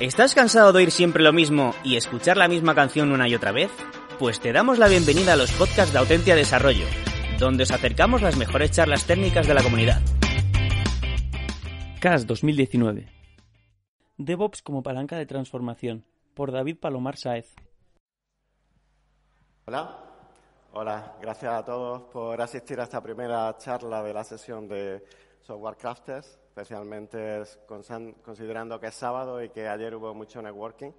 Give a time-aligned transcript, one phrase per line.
[0.00, 3.52] ¿Estás cansado de oír siempre lo mismo y escuchar la misma canción una y otra
[3.52, 3.70] vez?
[4.18, 6.86] Pues te damos la bienvenida a los podcasts de Autentia Desarrollo,
[7.38, 10.00] donde os acercamos las mejores charlas técnicas de la comunidad.
[12.00, 13.12] CAS 2019
[14.16, 17.54] DevOps como palanca de transformación, por David Palomar Saez.
[19.66, 19.98] Hola,
[20.72, 25.04] hola, gracias a todos por asistir a esta primera charla de la sesión de
[25.42, 27.44] Software Crafters especialmente
[28.24, 30.90] considerando que es sábado y que ayer hubo mucho networking.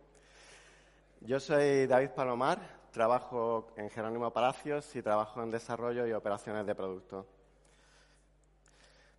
[1.20, 6.74] Yo soy David Palomar, trabajo en Jerónimo Palacios y trabajo en desarrollo y operaciones de
[6.74, 7.28] producto.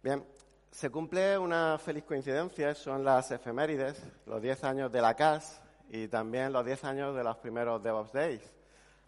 [0.03, 0.25] Bien,
[0.71, 6.09] se cumple una feliz coincidencia, son las efemérides, los 10 años de la CAS y
[6.09, 8.55] también los 10 años de los primeros DevOps Days,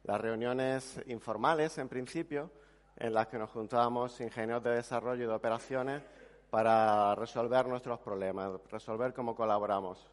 [0.03, 2.51] las reuniones informales en principio,
[2.97, 6.03] en las que nos juntábamos ingenieros de desarrollo y de operaciones
[6.55, 10.09] para resolver nuestros problemas, resolver cómo colaboramos.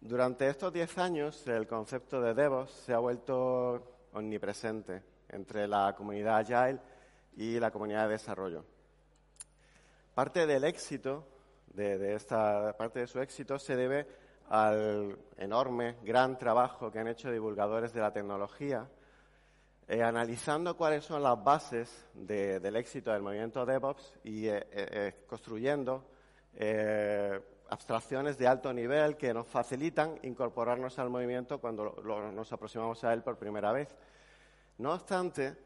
[0.00, 6.38] Durante estos diez años, el concepto de DevOps se ha vuelto omnipresente entre la comunidad
[6.38, 6.80] Agile
[7.36, 8.64] y la comunidad de desarrollo.
[10.14, 11.28] Parte del éxito
[11.66, 14.06] de, esta parte de su éxito se debe
[14.48, 18.88] al enorme, gran trabajo que han hecho divulgadores de la tecnología
[19.88, 26.06] eh, analizando cuáles son las bases del éxito del movimiento DevOps y eh, eh, construyendo
[27.68, 31.96] abstracciones de alto nivel que nos facilitan incorporarnos al movimiento cuando
[32.34, 33.88] nos aproximamos a él por primera vez.
[34.78, 35.56] No obstante,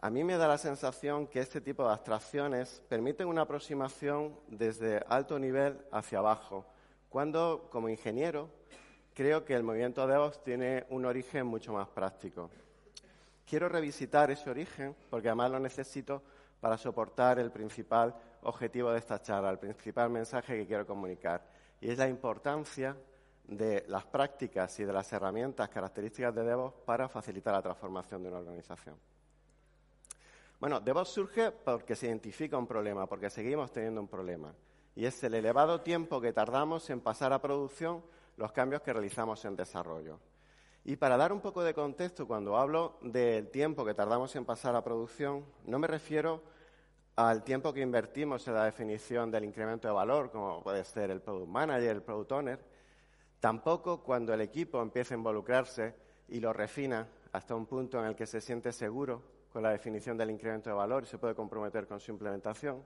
[0.00, 5.04] a mí me da la sensación que este tipo de abstracciones permiten una aproximación desde
[5.08, 6.64] alto nivel hacia abajo,
[7.10, 8.48] cuando como ingeniero
[9.14, 12.50] creo que el movimiento DevOps tiene un origen mucho más práctico
[13.50, 16.22] quiero revisitar ese origen porque además lo necesito
[16.60, 21.44] para soportar el principal objetivo de esta charla, el principal mensaje que quiero comunicar.
[21.80, 22.96] Y es la importancia
[23.48, 28.28] de las prácticas y de las herramientas características de DevOps para facilitar la transformación de
[28.28, 28.94] una organización.
[30.60, 34.54] Bueno, DevOps surge porque se identifica un problema, porque seguimos teniendo un problema.
[34.94, 38.04] Y es el elevado tiempo que tardamos en pasar a producción
[38.36, 40.20] los cambios que realizamos en desarrollo.
[40.84, 44.74] Y para dar un poco de contexto, cuando hablo del tiempo que tardamos en pasar
[44.74, 46.42] a producción, no me refiero
[47.16, 51.20] al tiempo que invertimos en la definición del incremento de valor, como puede ser el
[51.20, 52.64] Product Manager, el Product Owner,
[53.40, 55.94] tampoco cuando el equipo empieza a involucrarse
[56.28, 60.16] y lo refina hasta un punto en el que se siente seguro con la definición
[60.16, 62.82] del incremento de valor y se puede comprometer con su implementación,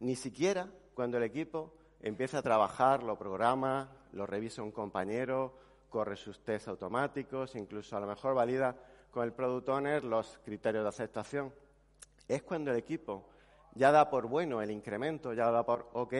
[0.00, 5.54] ni siquiera cuando el equipo empieza a trabajar, lo programa, lo revisa un compañero,
[5.94, 8.74] corre sus test automáticos, incluso a lo mejor valida
[9.12, 11.54] con el product owner los criterios de aceptación.
[12.26, 13.28] Es cuando el equipo
[13.76, 16.14] ya da por bueno el incremento, ya da por OK,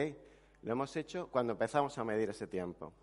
[0.61, 2.93] lo hemos hecho cuando empezamos a medir ese tiempo.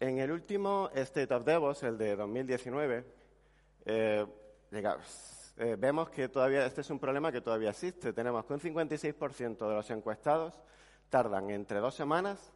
[0.00, 3.04] En el último State of DevOps, el de 2019,
[3.84, 4.26] eh,
[4.72, 8.12] eh, vemos que todavía este es un problema que todavía existe.
[8.12, 10.60] Tenemos que un 56% de los encuestados
[11.10, 12.55] tardan entre dos semanas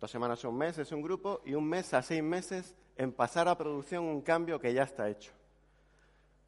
[0.00, 3.12] Dos semanas a un mes es un grupo y un mes a seis meses en
[3.12, 5.30] pasar a producción un cambio que ya está hecho.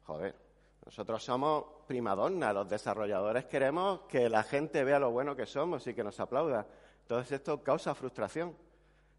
[0.05, 0.35] Joder,
[0.83, 5.93] nosotros somos primadonna, los desarrolladores queremos que la gente vea lo bueno que somos y
[5.93, 6.65] que nos aplauda.
[7.01, 8.55] Entonces esto causa frustración.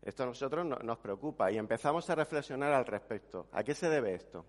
[0.02, 3.46] Esto a nosotros nos preocupa y empezamos a reflexionar al respecto.
[3.52, 4.44] ¿A qué se debe esto?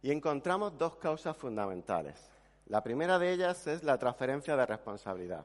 [0.00, 2.30] Y encontramos dos causas fundamentales.
[2.66, 5.44] La primera de ellas es la transferencia de responsabilidad.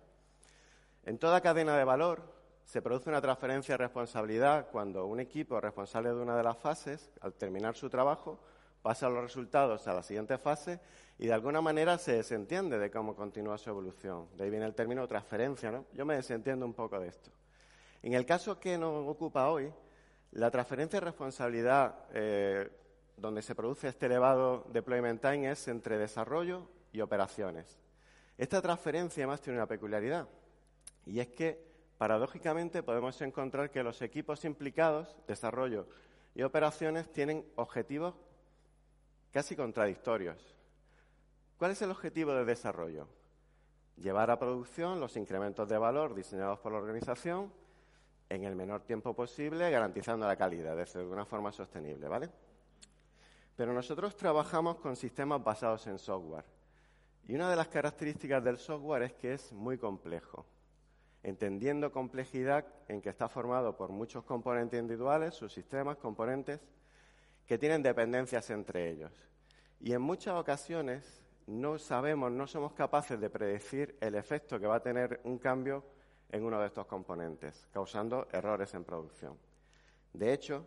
[1.03, 2.40] En toda cadena de valor,
[2.71, 7.11] se produce una transferencia de responsabilidad cuando un equipo responsable de una de las fases,
[7.19, 8.39] al terminar su trabajo,
[8.81, 10.79] pasa los resultados a la siguiente fase
[11.19, 14.29] y de alguna manera se desentiende de cómo continúa su evolución.
[14.37, 15.83] De ahí viene el término transferencia, ¿no?
[15.91, 17.29] Yo me desentiendo un poco de esto.
[18.03, 19.69] En el caso que nos ocupa hoy,
[20.31, 22.71] la transferencia de responsabilidad eh,
[23.17, 27.81] donde se produce este elevado deployment time es entre desarrollo y operaciones.
[28.37, 30.25] Esta transferencia además tiene una peculiaridad
[31.05, 31.70] y es que
[32.01, 35.85] paradójicamente podemos encontrar que los equipos implicados, desarrollo
[36.33, 38.15] y operaciones, tienen objetivos
[39.31, 40.55] casi contradictorios.
[41.59, 43.07] ¿Cuál es el objetivo de desarrollo?
[43.97, 47.53] Llevar a producción los incrementos de valor diseñados por la organización
[48.29, 52.31] en el menor tiempo posible, garantizando la calidad, de una forma sostenible, ¿vale?
[53.55, 56.45] Pero nosotros trabajamos con sistemas basados en software.
[57.27, 60.47] Y una de las características del software es que es muy complejo,
[61.23, 66.59] entendiendo complejidad en que está formado por muchos componentes individuales, subsistemas, componentes,
[67.45, 69.11] que tienen dependencias entre ellos.
[69.79, 74.75] Y en muchas ocasiones no sabemos, no somos capaces de predecir el efecto que va
[74.75, 75.83] a tener un cambio
[76.31, 79.37] en uno de estos componentes, causando errores en producción.
[80.13, 80.65] De hecho,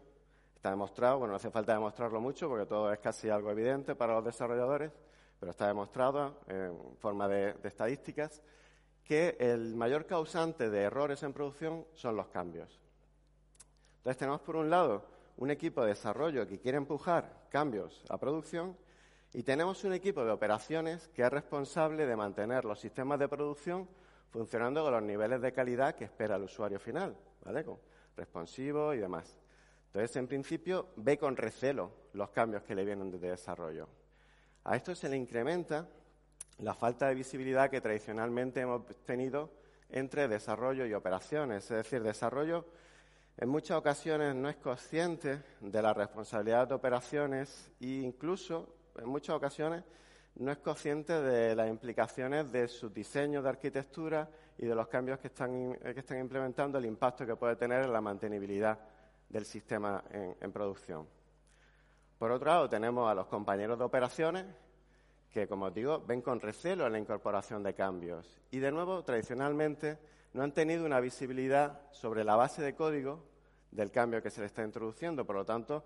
[0.54, 4.14] está demostrado, bueno, no hace falta demostrarlo mucho porque todo es casi algo evidente para
[4.14, 4.92] los desarrolladores,
[5.38, 8.42] pero está demostrado en forma de, estadísticas
[9.04, 12.80] que el mayor causante de errores en producción son los cambios.
[13.98, 15.04] Entonces tenemos por un lado
[15.36, 18.76] un equipo de desarrollo que quiere empujar cambios a producción
[19.32, 23.88] y tenemos un equipo de operaciones que es responsable de mantener los sistemas de producción
[24.30, 27.64] funcionando con los niveles de calidad que espera el usuario final, ¿vale?
[28.16, 29.38] Responsivo y demás.
[29.86, 33.88] Entonces, en principio, ve con recelo los cambios que le vienen de desarrollo.
[34.64, 35.88] A esto se le incrementa
[36.58, 39.50] la falta de visibilidad que tradicionalmente hemos tenido
[39.90, 41.64] entre desarrollo y operaciones.
[41.70, 42.66] Es decir, desarrollo
[43.36, 49.34] en muchas ocasiones no es consciente de la responsabilidad de operaciones e incluso en muchas
[49.34, 49.82] ocasiones
[50.36, 54.28] no es consciente de las implicaciones de su diseño de arquitectura
[54.58, 58.78] y de los cambios que están implementando, el impacto que puede tener en la mantenibilidad
[59.28, 61.06] del sistema en, producción.
[62.18, 64.46] Por otro lado, tenemos a los compañeros de operaciones
[65.34, 68.38] que, como os digo, ven con recelo en la incorporación de cambios.
[68.52, 69.98] Y, de nuevo, tradicionalmente
[70.32, 73.25] no han tenido una visibilidad sobre la base de código
[73.72, 75.26] del cambio que se le está introduciendo.
[75.26, 75.82] Por lo tanto,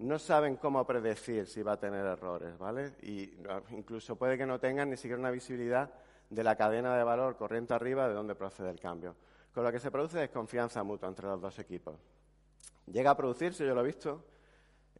[0.00, 2.92] no saben cómo predecir si va a tener errores, ¿vale?
[3.00, 3.32] Y
[3.70, 5.90] incluso puede que no tengan ni siquiera una visibilidad
[6.28, 9.16] de la cadena de valor corriente arriba de donde procede el cambio.
[9.54, 11.96] Con lo que se produce desconfianza mutua entre los dos equipos.
[12.84, 14.22] Llega a producirse, yo lo he visto,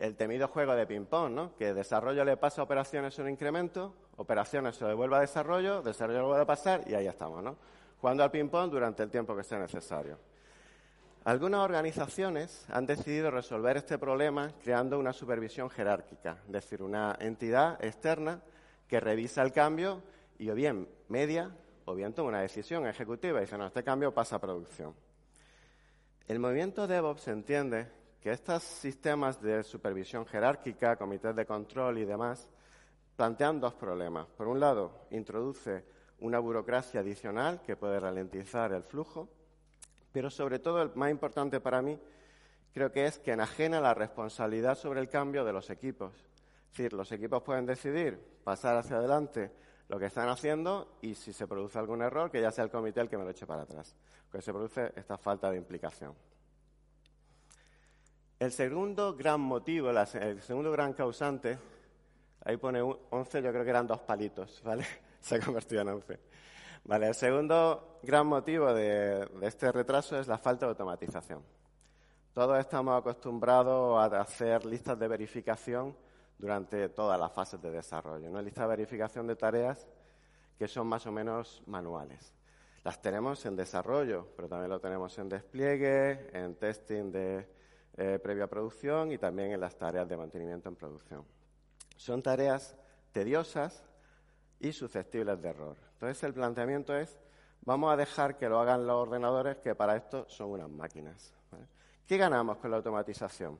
[0.00, 1.55] el temido juego de ping-pong, ¿no?
[1.56, 6.26] Que desarrollo le pasa a operaciones un incremento, operaciones se devuelve a desarrollo, desarrollo lo
[6.29, 7.56] vuelve a pasar y ahí estamos, ¿no?
[8.00, 10.19] Jugando al ping-pong durante el tiempo que sea necesario.
[11.25, 17.82] Algunas organizaciones han decidido resolver este problema creando una supervisión jerárquica, es decir, una entidad
[17.85, 18.41] externa
[18.88, 20.02] que revisa el cambio
[20.38, 21.50] y o bien media
[21.85, 24.94] o bien toma una decisión ejecutiva y dice, no, este cambio pasa a producción.
[26.26, 32.49] El movimiento DevOps entiende que estos sistemas de supervisión jerárquica, comités de control y demás,
[33.17, 34.26] plantean dos problemas.
[34.28, 35.84] Por un lado, introduce
[36.20, 39.28] una burocracia adicional que puede ralentizar el flujo
[40.12, 41.99] pero sobre todo, el más importante para mí,
[42.72, 46.14] creo que es que enajena la responsabilidad sobre el cambio de los equipos.
[46.14, 49.52] Es decir, los equipos pueden decidir pasar hacia adelante
[49.88, 53.00] lo que están haciendo y si se produce algún error, que ya sea el comité
[53.00, 53.94] el que me lo eche para atrás.
[54.31, 56.14] Porque se produce esta falta de implicación.
[58.40, 61.58] El segundo gran motivo, el segundo gran causante,
[62.42, 64.82] ahí pone 11, yo creo que eran dos palitos, ¿vale?
[65.20, 66.19] Se ha convertido en 11.
[66.84, 71.42] Vale, el segundo gran motivo de, este retraso es la falta de automatización.
[72.32, 75.94] Todos estamos acostumbrados a hacer listas de verificación
[76.38, 78.40] durante todas las fases de desarrollo, ¿no?
[78.40, 79.87] Listas de verificación de tareas
[80.58, 82.32] que son más o menos manuales.
[82.84, 87.60] Las tenemos en desarrollo, pero también lo tenemos en despliegue, en testing de
[88.02, 91.23] eh, previa producción y también en las tareas de mantenimiento en producción.
[91.99, 92.75] Son tareas
[93.12, 93.85] tediosas
[94.59, 95.76] y susceptibles de error.
[95.92, 97.21] Entonces el planteamiento es,
[97.61, 101.35] vamos a dejar que lo hagan los ordenadores, que para esto son unas máquinas.
[102.07, 103.59] ¿Qué ganamos con la automatización?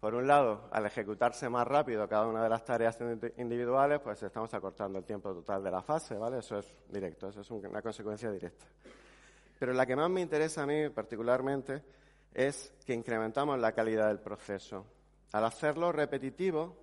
[0.00, 2.98] Por un lado, al ejecutarse más rápido cada una de las tareas
[3.36, 6.38] individuales, pues estamos acortando el tiempo total de la fase, ¿vale?
[6.38, 8.66] Eso es directo, eso es una consecuencia directa.
[9.60, 11.98] Pero la que más me interesa a mí particularmente
[12.38, 14.86] es que incrementamos la calidad del proceso.
[15.32, 16.76] Al hacerlo repetitivo,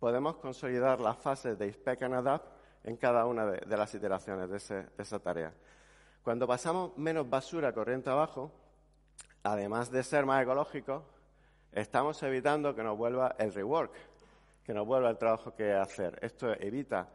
[0.00, 2.46] podemos consolidar las fases de Inspect and Adapt
[2.82, 5.52] en cada una de, las iteraciones de, esa tarea.
[6.24, 8.50] Cuando pasamos menos basura corriente abajo,
[9.44, 11.04] además de ser más ecológicos,
[11.70, 13.92] estamos evitando que nos vuelva el rework,
[14.64, 16.18] que nos vuelva el trabajo que hacer.
[16.22, 17.08] Esto evita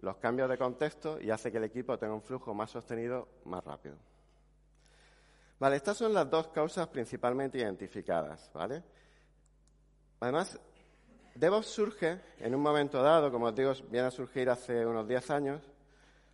[0.00, 3.64] los cambios de contexto y hace que el equipo tenga un flujo más sostenido más
[3.64, 4.09] rápido.
[5.60, 8.82] Vale, estas son las dos causas principalmente identificadas, ¿vale?
[10.20, 10.58] Además,
[11.34, 15.30] DevOps surge en un momento dado, como os digo, viene a surgir hace unos 10
[15.30, 15.60] años,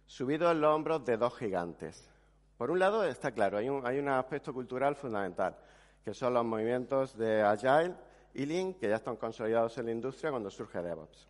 [0.06, 2.08] subido en los hombros de dos gigantes.
[2.56, 5.56] Por un lado, está claro, hay un, hay un aspecto cultural fundamental,
[6.04, 7.94] que son los movimientos de Agile
[8.32, 11.26] y Lean, que ya están consolidados en la industria cuando surge DevOps.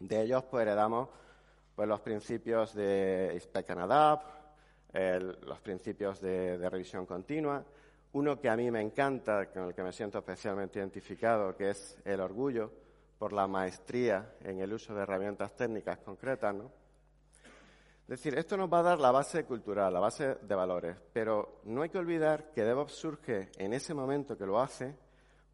[0.00, 1.08] De ellos, pues, heredamos
[1.76, 4.41] pues, los principios de Inspect and Adapt,
[4.92, 7.64] los principios de, de revisión continua,
[8.12, 11.98] Uno que a mí me encanta, con el que me siento especialmente identificado, que es
[12.04, 12.70] el orgullo
[13.18, 16.70] por la maestría en el uso de herramientas técnicas concretas, ¿no?
[18.02, 21.60] Es decir, esto nos va a dar la base cultural, la base de valores, pero
[21.64, 24.94] no hay que olvidar que DevOps surge en ese momento que lo hace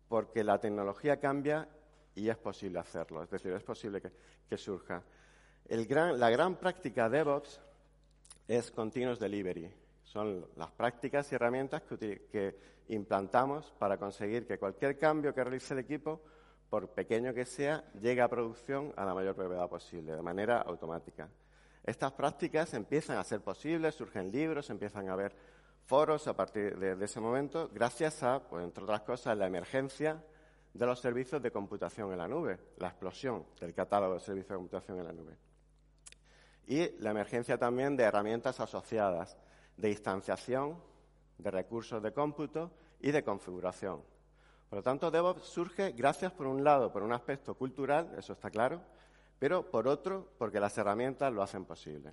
[0.08, 1.68] porque la tecnología cambia
[2.14, 4.00] y es posible hacerlo, es decir, es posible
[4.48, 5.04] que, surja.
[5.68, 7.60] la gran práctica DevOps
[8.48, 9.70] es Continuous Delivery.
[10.02, 15.80] Son las prácticas y herramientas que, implantamos para conseguir que cualquier cambio que realice el
[15.80, 16.22] equipo,
[16.70, 21.28] por pequeño que sea, llegue a producción a la mayor brevedad posible, de manera automática.
[21.84, 25.34] Estas prácticas empiezan a ser posibles, surgen libros, empiezan a haber
[25.84, 30.22] foros a partir de, ese momento, gracias a, pues, entre otras cosas, la emergencia
[30.72, 34.56] de los servicios de computación en la nube, la explosión del catálogo de servicios de
[34.56, 35.47] computación en la nube.
[36.68, 39.38] Y la emergencia también de herramientas asociadas
[39.78, 40.76] de instanciación,
[41.38, 42.70] de recursos de cómputo
[43.00, 44.02] y de configuración.
[44.68, 48.50] Por lo tanto, DevOps surge gracias, por un lado, por un aspecto cultural, eso está
[48.50, 48.82] claro,
[49.38, 52.12] pero por otro, porque las herramientas lo hacen posible.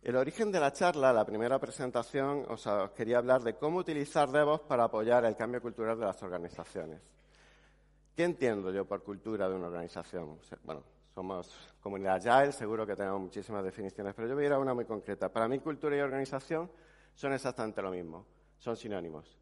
[0.00, 4.68] El origen de la charla, la primera presentación, os quería hablar de cómo utilizar DevOps
[4.68, 7.00] para apoyar el cambio cultural de las organizaciones.
[8.14, 10.38] ¿Qué entiendo yo por cultura de una organización?
[10.62, 11.48] Bueno, somos
[11.80, 14.84] comunidad Agile, seguro que tenemos muchísimas definiciones, pero yo voy a ir a una muy
[14.84, 15.28] concreta.
[15.28, 16.68] Para mí, cultura y organización
[17.14, 18.26] son exactamente lo mismo,
[18.58, 19.38] son sinónimos.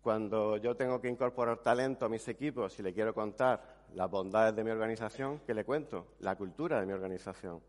[0.00, 3.60] Cuando yo tengo que incorporar talento a mis equipos y le quiero contar
[3.94, 6.14] las bondades de mi organización, ¿qué le cuento?
[6.20, 7.60] La cultura de mi organización.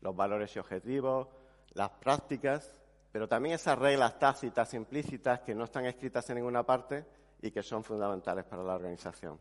[0.00, 1.26] Los valores y objetivos,
[1.74, 2.74] las prácticas,
[3.10, 7.04] pero también esas reglas tácitas, implícitas, que no están escritas en ninguna parte
[7.42, 9.38] y que son fundamentales para la organización.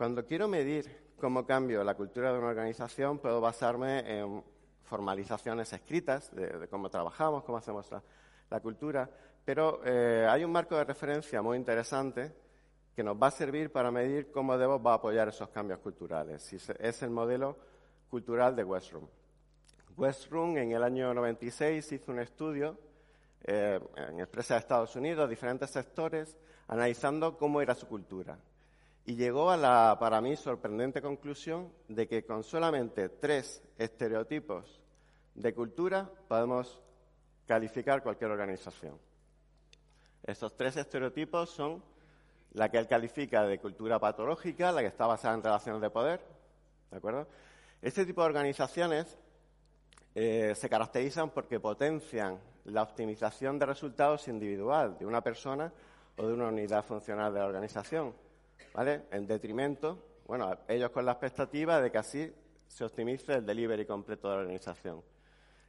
[0.00, 4.42] Cuando quiero medir cómo cambio la cultura de una organización, puedo basarme en
[4.84, 7.86] formalizaciones escritas de, cómo trabajamos, cómo hacemos
[8.48, 9.10] la, cultura,
[9.44, 12.34] pero eh, hay un marco de referencia muy interesante
[12.96, 16.50] que nos va a servir para medir cómo DevOps va a apoyar esos cambios culturales.
[16.50, 17.58] Es el modelo
[18.08, 19.06] cultural de Westroom.
[19.98, 22.78] Westroom en el año 96 hizo un estudio
[23.44, 26.38] eh, en empresas de Estados Unidos, diferentes sectores,
[26.68, 28.38] analizando cómo era su cultura.
[29.06, 34.80] Y llegó a la, para mí, sorprendente conclusión de que con solamente tres estereotipos
[35.34, 36.80] de cultura podemos
[37.46, 38.98] calificar cualquier organización.
[40.22, 41.82] Estos tres estereotipos son
[42.52, 46.20] la que él califica de cultura patológica, la que está basada en relaciones de poder,
[46.90, 47.26] ¿de acuerdo?
[47.80, 49.16] Este tipo de organizaciones
[50.14, 55.72] eh, se caracterizan porque potencian la optimización de resultados individual de una persona
[56.16, 58.12] o de una unidad funcional de la organización,
[58.72, 59.02] ¿vale?
[59.10, 62.32] En detrimento, bueno, ellos con la expectativa de que así
[62.68, 65.02] se optimice el delivery completo de la organización.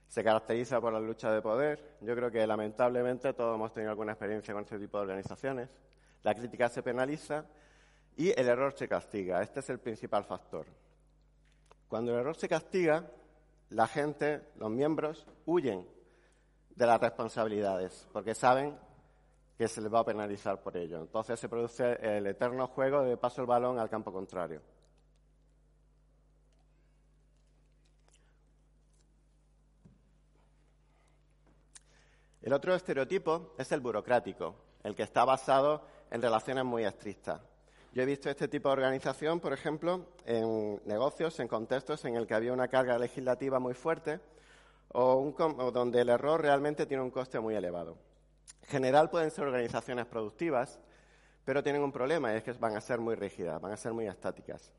[0.08, 1.98] Se caracteriza por la lucha de poder.
[2.02, 5.70] Yo creo que lamentablemente todos hemos tenido alguna experiencia con este tipo de organizaciones.
[6.22, 7.46] La crítica se penaliza
[8.18, 9.42] y el error se castiga.
[9.42, 10.66] Este es el principal factor.
[11.88, 13.10] Cuando el error se castiga,
[13.70, 15.88] la gente, los miembros, huyen
[16.76, 18.78] de las responsabilidades porque saben
[19.62, 21.02] que se les va a penalizar por ello.
[21.02, 24.60] Entonces se produce el eterno juego de paso el balón al campo contrario.
[32.42, 37.40] El otro estereotipo es el burocrático, el que está basado en relaciones muy estrictas.
[37.94, 42.26] Yo he visto este tipo de organización, por ejemplo, en negocios, en contextos en el
[42.26, 44.22] que había una carga legislativa muy fuerte
[44.94, 45.32] o,
[45.72, 47.96] donde el error realmente tiene un coste muy elevado.
[48.64, 50.80] En general pueden ser organizaciones productivas,
[51.44, 53.94] pero tienen un problema y es que van a ser muy rígidas, van a ser
[53.94, 54.72] muy estáticas.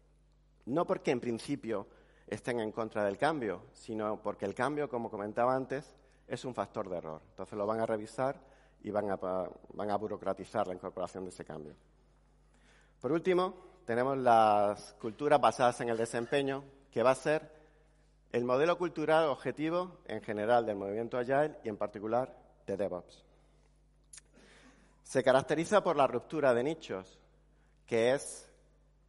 [0.66, 1.86] No porque en principio
[2.26, 5.96] estén en contra del cambio, sino porque el cambio, como comentaba antes,
[6.26, 7.20] es un factor de error.
[7.30, 8.40] Entonces lo van a revisar
[8.82, 11.74] y van a, burocratizar la incorporación de ese cambio.
[13.00, 17.50] Por último, tenemos las culturas basadas en el desempeño, que va a ser
[18.32, 22.34] el modelo cultural objetivo en general del movimiento Agile y en particular
[22.66, 23.24] de DevOps.
[25.02, 27.18] Se caracteriza por la ruptura de nichos,
[27.86, 28.50] que es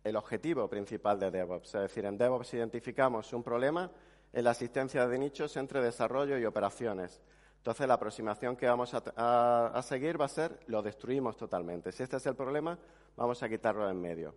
[0.04, 1.76] el objetivo principal de DevOps.
[1.76, 3.90] Es decir, en DevOps identificamos un problema
[4.34, 7.22] en la asistencia de nichos entre desarrollo y operaciones.
[7.58, 11.94] Entonces, la aproximación que vamos a, seguir va a ser lo destruimos totalmente.
[11.94, 12.78] Si este es el problema,
[13.16, 14.36] vamos a quitarlo en medio.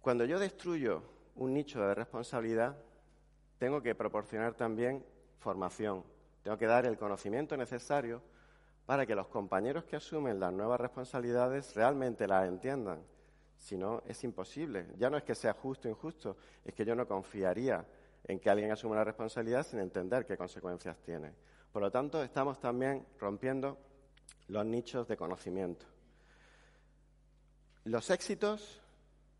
[0.00, 1.02] Cuando yo destruyo
[1.34, 2.74] un nicho de responsabilidad,
[3.58, 5.04] tengo que proporcionar también
[5.40, 6.04] formación.
[6.42, 8.22] Tengo que dar el conocimiento necesario
[8.86, 13.02] para que los compañeros que asumen las nuevas responsabilidades realmente las entiendan.
[13.58, 14.86] Si no, es imposible.
[14.96, 17.84] Ya no es que sea justo o injusto, es que yo no confiaría
[18.24, 21.32] en que alguien asuma la responsabilidad sin entender qué consecuencias tiene.
[21.72, 23.76] Por lo tanto, estamos también rompiendo
[24.48, 25.84] los nichos de conocimiento.
[27.84, 28.80] Los éxitos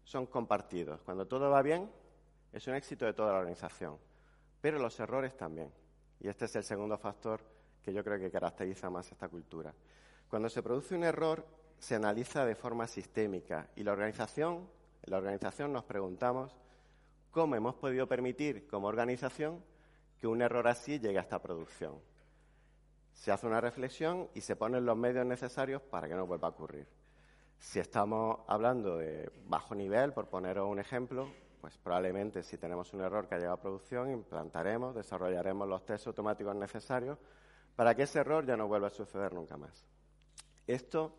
[0.05, 1.03] son compartidos.
[1.03, 1.91] Cuando todo va bien,
[2.53, 3.97] es un éxito de toda la organización.
[4.61, 5.73] Pero los errores también.
[6.21, 7.56] Y este es el segundo factor
[7.87, 9.73] que yo creo que caracteriza más esta cultura.
[10.29, 11.47] Cuando se produce un error,
[11.79, 14.69] se analiza de forma sistémica y la organización,
[15.05, 16.53] la organización nos preguntamos
[17.31, 19.63] cómo hemos podido permitir como organización
[20.19, 21.95] que un error así llegue a esta producción.
[23.15, 26.51] Se hace una reflexión y se ponen los medios necesarios para que no vuelva a
[26.51, 26.89] ocurrir.
[27.61, 31.29] Si estamos hablando de bajo nivel, por poneros un ejemplo,
[31.61, 36.09] pues probablemente si tenemos un error que ha llegado a producción, implantaremos, desarrollaremos los test
[36.09, 37.17] automáticos necesarios
[37.77, 39.87] para que ese error ya no vuelva a suceder nunca más.
[40.67, 41.15] Esto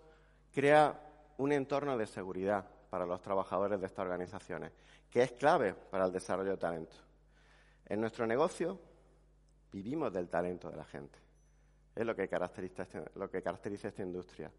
[0.51, 0.99] crea
[1.37, 4.71] un entorno de seguridad para los trabajadores de estas organizaciones,
[5.09, 6.97] que es clave para el desarrollo de talento.
[7.85, 8.79] En nuestro negocio
[9.71, 11.19] vivimos del talento de la gente.
[11.95, 14.51] Es lo que caracteriza, este, esta industria.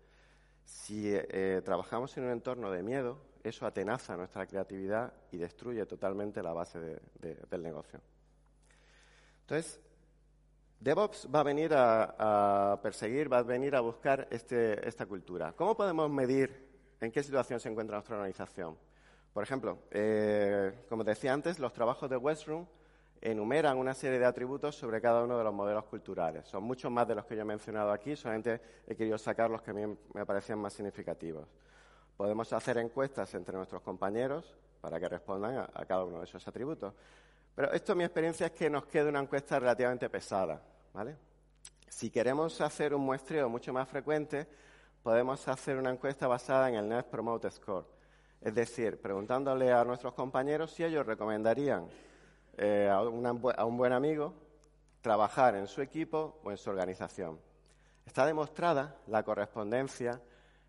[0.65, 6.43] Si eh, trabajamos en un entorno de miedo, eso atenaza nuestra creatividad y destruye totalmente
[6.43, 8.01] la base del negocio.
[9.43, 9.81] Entonces,
[10.81, 15.53] DevOps va a venir a, perseguir, va a venir a buscar este, esta cultura.
[15.53, 16.69] ¿Cómo podemos medir
[17.01, 18.77] en qué situación se encuentra nuestra organización?
[19.33, 22.67] Por ejemplo, eh, como decía antes, los trabajos de Westroom
[23.21, 26.47] enumeran una serie de atributos sobre cada uno de los modelos culturales.
[26.47, 29.63] Son muchos más de los que yo he mencionado aquí, solamente he querido sacar los
[29.63, 31.47] que a mí me parecían más significativos.
[32.17, 36.95] Podemos hacer encuestas entre nuestros compañeros para que respondan a, cada uno de esos atributos.
[37.59, 40.63] Pero esto, mi experiencia, es que nos queda una encuesta relativamente pesada.
[40.95, 41.17] ¿vale?
[41.89, 44.47] Si queremos hacer un muestreo mucho más frecuente,
[45.03, 47.85] podemos hacer una encuesta basada en el Net Promote Score.
[48.41, 51.89] Es decir, preguntándole a nuestros compañeros si ellos recomendarían
[52.59, 54.35] eh, a, un buen amigo
[55.01, 57.41] trabajar en su equipo o en su organización.
[58.07, 60.21] Está demostrada la correspondencia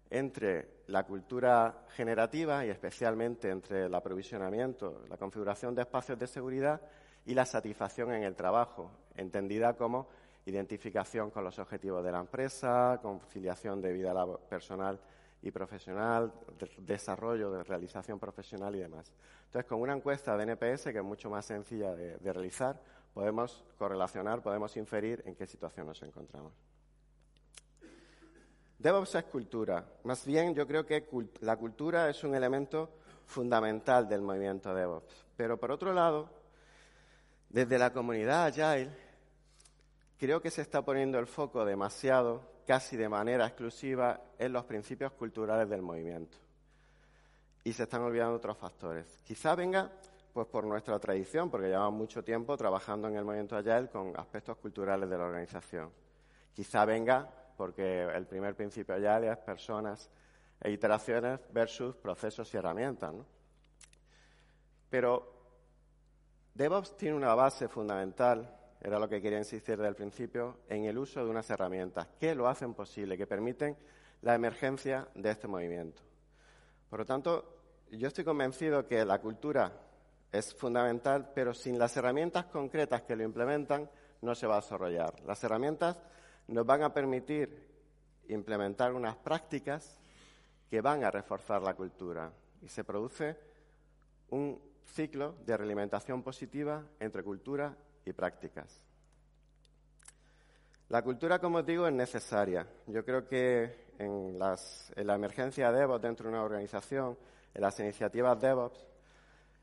[0.10, 6.82] entre la cultura generativa y especialmente entre el aprovisionamiento, la configuración de espacios de seguridad
[7.26, 10.08] y la satisfacción en el trabajo, entendida como
[10.46, 14.14] identificación con los objetivos de la empresa, conciliación de vida
[14.50, 15.00] personal
[15.42, 16.34] y profesional,
[16.80, 19.14] desarrollo de realización profesional y demás.
[19.46, 22.82] Entonces, con una encuesta de NPS, que es mucho más sencilla de, realizar,
[23.14, 26.54] podemos correlacionar, podemos inferir en qué situación nos encontramos.
[28.80, 29.86] DevOps es cultura.
[30.06, 31.06] Más bien, yo creo que
[31.42, 32.90] la cultura es un elemento
[33.26, 35.26] fundamental del movimiento DevOps.
[35.36, 36.30] Pero por otro lado,
[37.50, 38.90] desde la comunidad Agile,
[40.18, 45.12] creo que se está poniendo el foco demasiado casi de manera exclusiva en los principios
[45.12, 46.38] culturales del movimiento.
[47.66, 49.06] Y se están olvidando otros factores.
[49.26, 49.92] Quizá venga
[50.32, 54.56] pues por nuestra tradición, porque llevamos mucho tiempo trabajando en el movimiento Agile con aspectos
[54.58, 55.90] culturales de la organización.
[56.54, 57.28] Quizá venga
[57.60, 60.10] porque el primer principio Agile es personas
[60.62, 63.14] e iteraciones versus procesos y herramientas.
[64.90, 65.30] Pero
[66.54, 70.98] DevOps tiene una base fundamental era lo que quería insistir desde el principio, en el
[70.98, 73.76] uso de unas herramientas que lo hacen posible, que permiten
[74.22, 76.02] la emergencia de este movimiento.
[76.90, 77.58] Por lo tanto,
[77.92, 79.70] yo estoy convencido que la cultura
[80.32, 83.90] es fundamental, pero sin las herramientas concretas que lo implementan,
[84.22, 85.20] no se va a desarrollar.
[85.26, 86.02] Las herramientas
[86.50, 87.68] nos van a permitir
[88.28, 89.98] implementar unas prácticas
[90.70, 92.32] que van a reforzar la cultura
[92.62, 93.38] y se produce
[94.30, 98.82] un ciclo de realimentación positiva entre cultura y prácticas.
[100.90, 102.66] La cultura, como os digo, es necesaria.
[102.88, 107.16] Yo creo que en, la emergencia DevOps dentro de una organización,
[107.54, 108.86] en las iniciativas DevOps,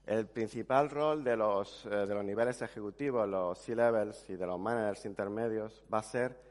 [0.06, 4.58] el principal rol de los, eh, de los niveles ejecutivos, los C-levels y de los
[4.58, 6.45] managers intermedios va a ser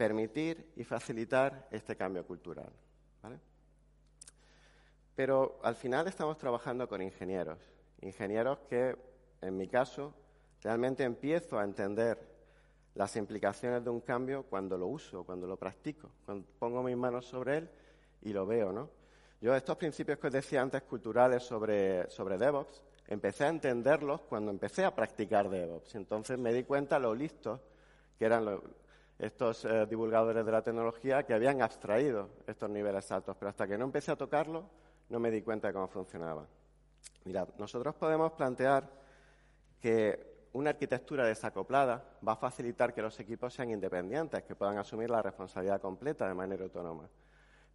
[0.00, 2.72] permitir y facilitar este cambio cultural.
[5.14, 7.58] Pero al final estamos trabajando con ingenieros,
[8.00, 8.96] ingenieros que,
[9.42, 10.14] en mi caso,
[10.62, 12.18] Realmente empiezo a entender
[12.94, 17.24] las implicaciones de un cambio cuando lo uso, cuando lo practico, cuando pongo mis manos
[17.24, 17.70] sobre él
[18.22, 18.90] y lo veo, ¿no?
[19.40, 24.50] Yo estos principios que os decía antes culturales sobre, sobre DevOps, empecé a entenderlos cuando
[24.50, 25.94] empecé a practicar DevOps.
[25.94, 27.58] Entonces me di cuenta lo listos
[28.18, 28.44] que eran
[29.20, 33.76] estos eh, divulgadores de la tecnología que habían abstraído estos niveles altos, pero hasta que
[33.76, 34.64] no empecé a tocarlo
[35.10, 36.46] no me di cuenta de cómo funcionaba.
[37.24, 38.88] Mirad, nosotros podemos plantear
[39.80, 45.10] que una arquitectura desacoplada va a facilitar que los equipos sean independientes, que puedan asumir
[45.10, 47.08] la responsabilidad completa de manera autónoma.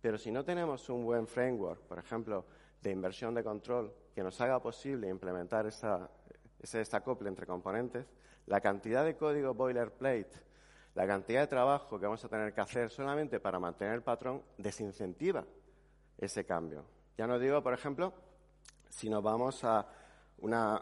[0.02, 2.46] Pero si no tenemos un buen framework, por ejemplo,
[2.82, 8.06] de inversión de control, que nos haga posible implementar ese desacople entre componentes,
[8.48, 10.46] la cantidad de código boilerplate,
[10.96, 14.42] La cantidad de trabajo que vamos a tener que hacer solamente para mantener el patrón
[14.58, 15.44] desincentiva
[16.18, 16.86] ese cambio.
[17.18, 18.14] Ya no digo, por ejemplo,
[18.90, 19.86] si nos vamos a
[20.40, 20.82] una,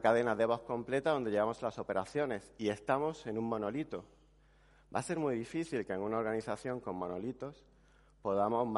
[0.00, 4.04] cadena de voz completa donde llevamos las operaciones y estamos en un monolito.
[4.94, 7.64] Va a ser muy difícil que en una organización con monolitos
[8.22, 8.68] podamos,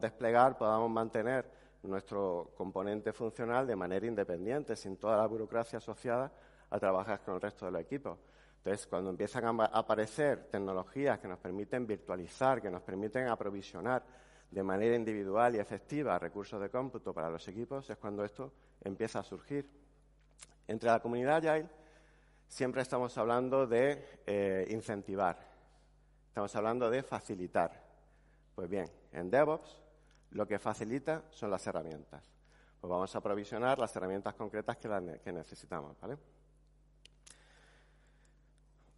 [0.00, 1.50] desplegar, podamos mantener
[1.82, 6.30] nuestro componente funcional de manera independiente, sin toda la burocracia asociada
[6.68, 8.18] a trabajar con el resto de los equipos.
[8.58, 14.04] Entonces, cuando empiezan a aparecer tecnologías que nos permiten virtualizar, que nos permiten aprovisionar
[14.50, 19.20] de manera individual y efectiva recursos de cómputo para los equipos, es cuando esto empieza
[19.20, 19.68] a surgir.
[20.66, 21.68] Entre la comunidad Agile
[22.48, 25.38] siempre estamos hablando de eh, incentivar,
[26.28, 27.88] estamos hablando de facilitar.
[28.54, 29.80] Pues bien, en DevOps
[30.32, 32.22] lo que facilita son las herramientas.
[32.80, 36.16] Pues vamos a provisionar las herramientas concretas que, necesitamos, ¿vale?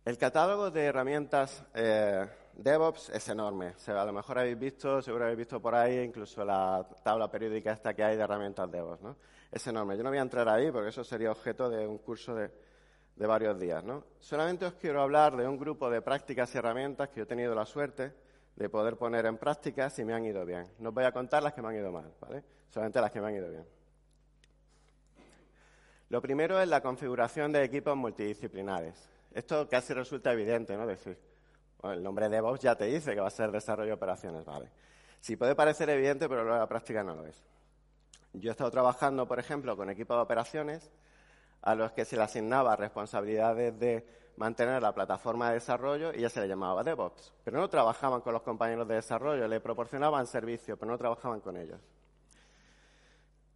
[0.03, 3.75] El catálogo de herramientas eh, DevOps es enorme.
[3.87, 7.93] a lo mejor habéis visto, seguro habéis visto por ahí incluso la tabla periódica esta
[7.93, 9.17] que hay de herramientas DevOps, ¿no?
[9.53, 9.99] Es enorme.
[9.99, 12.51] Yo no voy a entrar ahí porque eso sería objeto de un curso de,
[13.17, 14.05] varios días, ¿no?
[14.21, 17.55] Solamente os quiero hablar de un grupo de prácticas y herramientas que yo he tenido
[17.55, 18.15] la suerte
[18.57, 20.67] de poder poner en práctica si me han ido bien.
[20.79, 22.43] No os voy a contar las que me han ido mal, ¿vale?
[22.71, 23.67] Solamente las que me han ido bien.
[26.09, 29.20] Lo primero es la configuración de equipos multidisciplinares.
[29.33, 30.87] Esto casi resulta evidente, ¿no?
[30.87, 31.19] Decir,
[31.85, 34.69] el nombre de DevOps ya te dice que va a ser desarrollo de operaciones, ¿vale?
[35.21, 37.43] Sí puede parecer evidente, pero luego la práctica no lo es.
[38.33, 40.91] Yo he estado trabajando, por ejemplo, con equipos de operaciones
[41.63, 46.31] a los que se le asignaba responsabilidades de mantener la plataforma de desarrollo y ya
[46.31, 47.33] se le llamaba DevOps.
[47.45, 51.57] Pero no trabajaban con los compañeros de desarrollo, le proporcionaban servicio, pero no trabajaban con
[51.57, 51.81] ellos.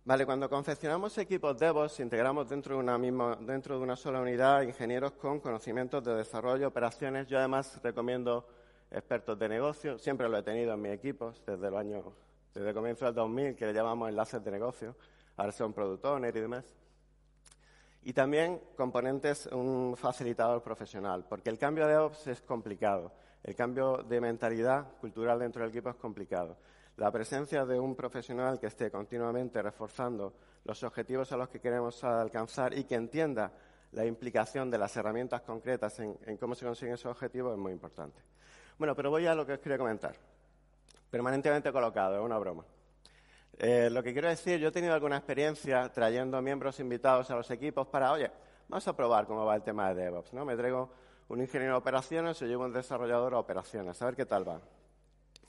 [0.06, 4.60] Vale, cuando confeccionamos equipos DevOps, integramos dentro de una misma, dentro de una sola unidad
[4.60, 7.26] ingenieros con conocimientos de desarrollo, operaciones.
[7.26, 8.46] Yo además recomiendo
[8.90, 12.12] expertos de negocio, siempre lo he tenido en mis equipos desde el año,
[12.52, 14.94] desde el comienzo del 2000, que le llamamos enlaces de negocio,
[15.38, 16.04] ahora son product
[16.36, 16.66] y demás.
[18.02, 23.10] Y también componentes, un facilitador profesional, porque el cambio de Ops es complicado.
[23.42, 26.58] El cambio de mentalidad cultural dentro del equipo es complicado.
[26.96, 30.32] La presencia de un profesional que esté continuamente reforzando
[30.64, 33.52] los objetivos a los que queremos alcanzar y que entienda
[33.92, 38.20] la implicación de las herramientas concretas en, cómo se consiguen esos objetivos es muy importante.
[38.78, 40.14] Bueno, pero voy a lo que os quería comentar.
[41.10, 42.64] Permanentemente colocado, es una broma.
[43.58, 47.50] Eh, lo que quiero decir, yo he tenido alguna experiencia trayendo miembros invitados a los
[47.50, 48.30] equipos para, oye,
[48.68, 50.44] vamos a probar cómo va el tema de DevOps, ¿no?
[50.44, 50.90] Me traigo
[51.28, 54.60] un ingeniero de operaciones o llevo un desarrollador a operaciones, a ver qué tal va.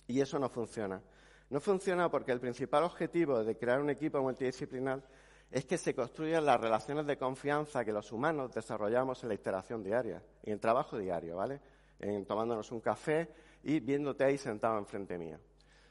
[0.07, 1.01] Y eso no funciona.
[1.49, 5.03] No funciona porque el principal objetivo de crear un equipo multidisciplinar
[5.51, 9.83] es que se construyan las relaciones de confianza que los humanos desarrollamos en la interacción
[9.83, 11.61] diaria, en el trabajo diario, ¿vale?
[11.99, 13.29] En tomándonos un café
[13.63, 15.39] y viéndote ahí sentado enfrente mío.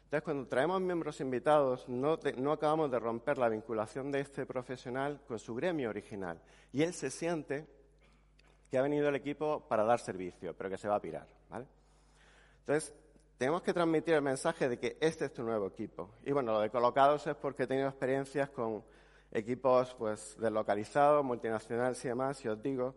[0.05, 2.13] Entonces, cuando traemos miembros invitados, no,
[2.53, 6.41] acabamos de romper la vinculación de este profesional con su gremio original.
[6.73, 7.67] Y él se siente
[8.71, 11.27] que ha venido el equipo para dar servicio, pero que se va a pirar.
[12.61, 12.95] Entonces,
[13.39, 16.11] tenemos que transmitir el mensaje de que este es tu nuevo equipo.
[16.25, 18.85] Y bueno, lo de colocados es porque he tenido experiencias con
[19.33, 22.95] equipos pues, deslocalizados, multinacionales y demás, y os digo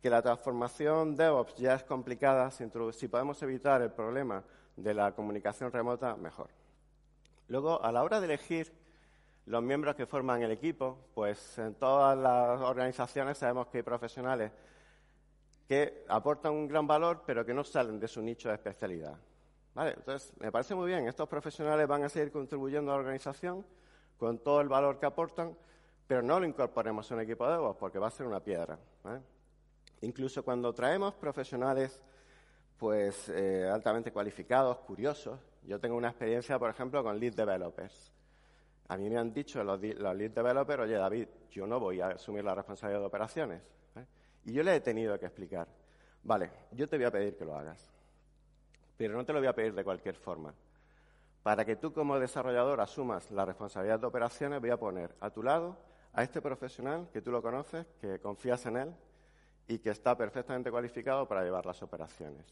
[0.00, 2.50] que la transformación DevOps ya es complicada.
[2.50, 4.42] si podemos evitar el problema
[4.76, 6.48] de la comunicación remota, mejor.
[7.48, 8.72] Luego, a la hora de elegir
[9.46, 14.50] los miembros que forman el equipo, pues en todas las organizaciones sabemos que hay profesionales
[15.68, 19.18] que aportan un gran valor, pero que no salen de su nicho de especialidad.
[19.74, 19.94] ¿Vale?
[19.96, 23.66] Entonces, me parece muy bien, estos profesionales van a seguir contribuyendo a la organización
[24.16, 25.56] con todo el valor que aportan,
[26.06, 28.78] pero no lo incorporemos en un equipo de voz porque va a ser una piedra.
[30.00, 32.02] Incluso cuando traemos profesionales
[32.78, 35.38] pues eh, altamente cualificados, curiosos.
[35.62, 38.12] Yo tengo una experiencia, por ejemplo, con lead developers.
[38.88, 42.44] A mí me han dicho los, lead developers, oye David, yo no voy a asumir
[42.44, 43.62] la responsabilidad de operaciones.
[43.96, 44.04] ¿eh?
[44.44, 45.66] Y yo le he tenido que explicar,
[46.22, 47.93] vale, yo te voy a pedir que lo hagas,
[49.06, 50.54] pero no te lo voy a pedir de cualquier forma.
[51.42, 55.42] Para que tú como desarrollador asumas la responsabilidad de operaciones, voy a poner a tu
[55.42, 55.76] lado
[56.14, 58.94] a este profesional que tú lo conoces, que confías en él
[59.68, 62.46] y que está perfectamente cualificado para llevar las operaciones.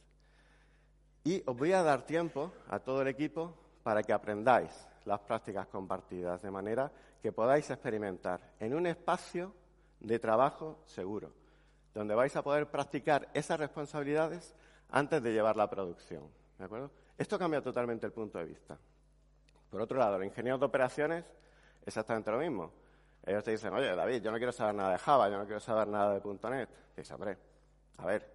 [1.25, 5.67] Y os voy a dar tiempo a todo el equipo para que aprendáis las prácticas
[5.69, 9.55] compartidas, de manera que podáis experimentar en un espacio
[10.01, 11.33] de trabajo seguro,
[11.95, 14.55] donde vais a poder practicar esas responsabilidades
[14.91, 16.42] antes de llevar la producción.
[16.63, 16.93] ¿De acuerdo?
[17.19, 18.79] Esto cambia totalmente el punto de vista.
[19.69, 21.25] Por otro lado, los ingenieros de operaciones,
[21.85, 22.71] exactamente lo mismo.
[23.27, 25.59] Ellos te dicen, oye, David, yo no quiero saber nada de Java, yo no quiero
[25.59, 26.69] saber nada de .NET.
[26.97, 27.37] Dices, hombre,
[27.97, 28.33] a ver,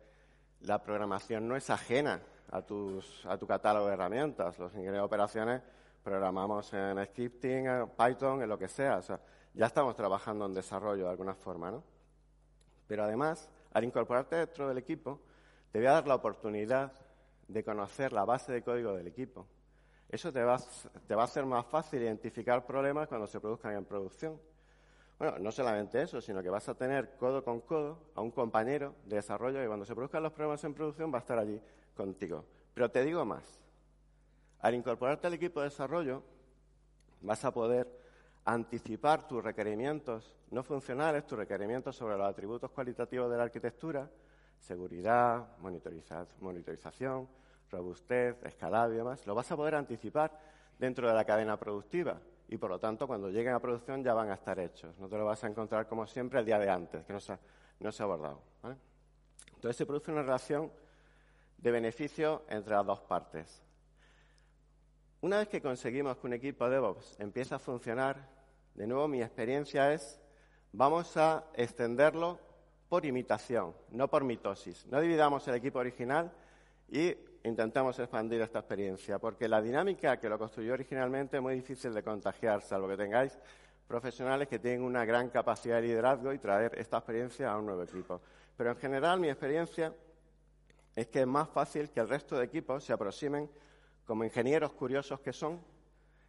[0.60, 2.20] la programación no es ajena
[2.52, 4.60] a, a tu catálogo de herramientas.
[4.60, 5.62] Los ingenieros de operaciones
[6.04, 8.98] programamos en scripting, en Python, en lo que sea.
[8.98, 9.22] O sea,
[9.54, 11.82] ya estamos trabajando en desarrollo de alguna forma, ¿no?
[12.88, 15.22] Pero además, al incorporarte dentro del equipo,
[15.72, 16.92] te voy a dar la oportunidad
[17.48, 19.48] de conocer la base de código del equipo.
[20.10, 24.40] Eso te va, a hacer más fácil identificar problemas cuando se produzcan en producción.
[25.20, 28.96] Bueno, no solamente eso, sino que vas a tener codo con codo a un compañero
[29.06, 31.60] de desarrollo que cuando se produzcan los problemas en producción va a estar allí
[31.96, 32.46] contigo.
[32.74, 33.60] Pero te digo más.
[34.60, 36.24] Al incorporarte al equipo de desarrollo,
[37.22, 37.88] vas a poder
[38.46, 44.10] anticipar tus requerimientos no funcionales, tus requerimientos sobre los atributos cualitativos de la arquitectura,
[44.60, 47.28] seguridad, monitorización,
[47.70, 50.40] robustez, escalado y demás, lo vas a poder anticipar
[50.78, 54.30] dentro de la cadena productiva y por lo tanto cuando lleguen a producción ya van
[54.30, 54.98] a estar hechos.
[55.00, 57.34] No te lo vas a encontrar como siempre el día de antes, que no se
[57.34, 58.42] ha, abordado.
[59.56, 60.72] Entonces se produce una relación
[61.58, 63.62] de beneficio entre las dos partes.
[65.22, 68.30] Una vez que conseguimos que un equipo de DevOps empiece a funcionar,
[68.76, 70.22] de nuevo mi experiencia es,
[70.72, 72.40] vamos a extenderlo
[72.90, 74.86] por imitación, no por mitosis.
[74.88, 76.32] No dividamos el equipo original
[76.90, 81.94] y intentamos expandir esta experiencia, porque la dinámica que lo construyó originalmente es muy difícil
[81.94, 83.38] de contagiar, salvo que tengáis
[83.88, 87.84] profesionales que tienen una gran capacidad de liderazgo y traer esta experiencia a un nuevo
[87.84, 88.22] equipo.
[88.58, 89.94] Pero en general mi experiencia
[90.96, 93.50] es que es más fácil que el resto de equipos se aproximen
[94.06, 95.62] como ingenieros curiosos que son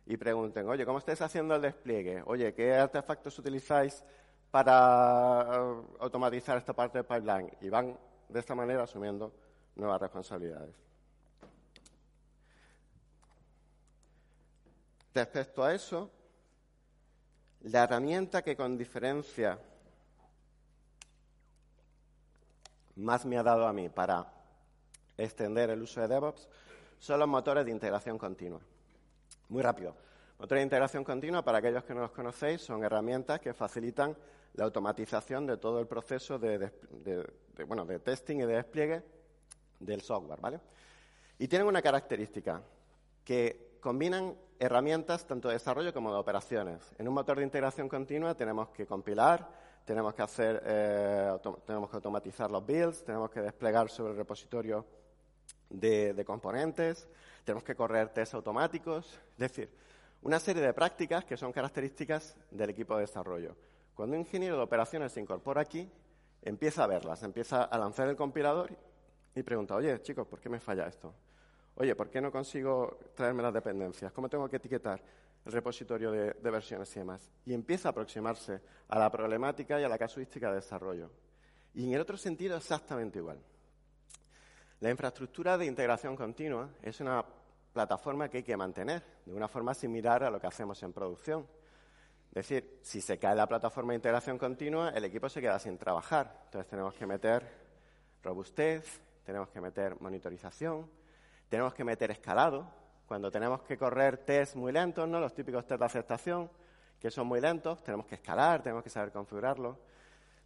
[0.07, 2.23] y pregunten, oye, ¿cómo estáis haciendo el despliegue?
[2.27, 4.05] Oye, ¿qué artefactos utilizáis
[4.51, 7.51] para eh, automatizar esta parte del pipeline?
[7.61, 7.97] Y van
[8.29, 9.33] de esta manera asumiendo
[9.77, 10.75] nuevas responsabilidades.
[15.15, 16.11] Respecto a eso,
[17.63, 19.59] la herramienta que con diferencia
[22.97, 24.27] más me ha dado a mí para
[25.17, 26.49] extender el uso de DevOps
[26.99, 28.61] son los motores de integración continua.
[29.49, 29.95] Muy rápido.
[30.39, 34.17] Motores de integración continua, para aquellos que no los conocéis, son herramientas que facilitan
[34.59, 36.73] la automatización de todo el proceso de,
[37.65, 39.03] bueno, de testing y de despliegue
[39.79, 40.61] del software, ¿vale?
[41.39, 42.61] Y tienen una característica,
[43.25, 46.83] que combinan herramientas tanto de desarrollo como de operaciones.
[46.99, 49.49] En un motor de integración continua tenemos que compilar,
[49.85, 54.85] tenemos que hacer, eh, tenemos que automatizar los builds, tenemos que desplegar sobre el repositorio
[55.71, 57.07] de, componentes,
[57.45, 59.71] tenemos que correr test automáticos, es decir,
[60.23, 63.55] una serie de prácticas que son características del equipo de desarrollo.
[63.99, 65.91] Cuando un ingeniero de operaciones se incorpora aquí,
[66.43, 68.71] empieza a verlas, empieza a lanzar el compilador
[69.35, 71.13] y pregunta, oye, chicos, ¿por qué me falla esto?
[71.75, 74.13] Oye, ¿por qué no consigo traerme las dependencias?
[74.13, 75.03] ¿Cómo tengo que etiquetar
[75.45, 77.29] el repositorio de, versiones y demás?
[77.45, 81.11] Y empieza a aproximarse a la problemática y a la casuística de desarrollo.
[81.75, 83.41] Y en el otro sentido, exactamente igual.
[84.79, 87.25] La infraestructura de integración continua es una
[87.73, 91.58] plataforma que hay que mantener de una forma similar a lo que hacemos en producción.
[92.29, 95.79] Es decir, si se cae la plataforma de integración continua, el equipo se queda sin
[95.79, 96.43] trabajar.
[96.45, 97.47] Entonces tenemos que meter
[98.23, 100.89] robustez, tenemos que meter monitorización,
[101.49, 102.71] tenemos que meter escalado.
[103.07, 105.19] Cuando tenemos que correr test muy lentos, ¿no?
[105.19, 106.51] los típicos test de aceptación,
[107.01, 109.79] que son muy lentos, tenemos que escalar, tenemos que saber configurarlo.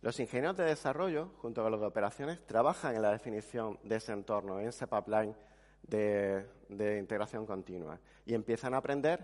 [0.01, 4.13] Los ingenieros de desarrollo, junto con los de operaciones, trabajan en la definición de ese
[4.13, 5.35] entorno, en ese pipeline
[5.83, 9.21] de, integración continua y empiezan a aprender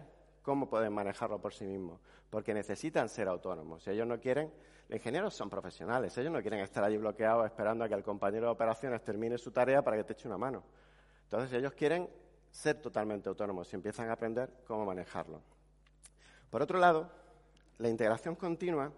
[0.49, 3.83] cómo pueden manejarlo por sí mismos, porque necesitan ser autónomos.
[3.83, 4.51] Si ellos no quieren,
[4.89, 8.47] los ingenieros son profesionales, ellos no quieren estar allí bloqueados esperando a que el compañero
[8.47, 10.65] de operaciones termine su tarea para que te eche una mano.
[11.25, 12.09] Entonces ellos quieren
[12.51, 15.43] ser totalmente autónomos y empiezan a aprender cómo manejarlo.
[16.49, 17.11] Por otro lado,
[17.77, 18.91] la integración continua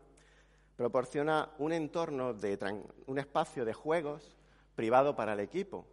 [0.77, 4.37] proporciona un entorno, de un espacio de juegos
[4.77, 5.85] privado para el equipo.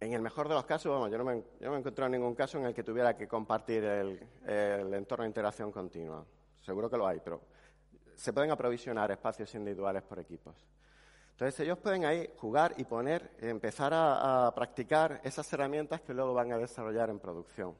[0.00, 2.66] En el mejor de los casos, vamos, yo no me, he encontrado ningún caso en
[2.66, 6.24] el que tuviera que compartir el, entorno de integración continua.
[6.60, 7.40] Seguro que lo hay, pero
[8.14, 10.54] se pueden aprovisionar espacios individuales por equipos.
[11.32, 16.52] Entonces ellos pueden ahí jugar y poner, empezar a, practicar esas herramientas que luego van
[16.52, 17.74] a desarrollar en producción.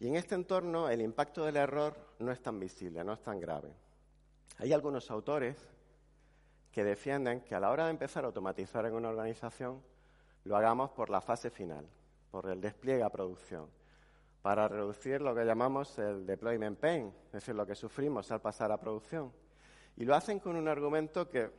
[0.00, 3.38] Y en este entorno el impacto del error no es tan visible, no es tan
[3.38, 3.72] grave.
[4.58, 5.56] Hay algunos autores
[6.72, 9.80] que defienden que a la hora de empezar a automatizar en una organización
[10.46, 11.84] lo hagamos por la fase final,
[12.30, 13.68] por el despliegue a producción,
[14.42, 18.70] para reducir lo que llamamos el deployment pain, es decir, lo que sufrimos al pasar
[18.70, 19.32] a producción.
[19.96, 21.50] Y lo hacen con un argumento que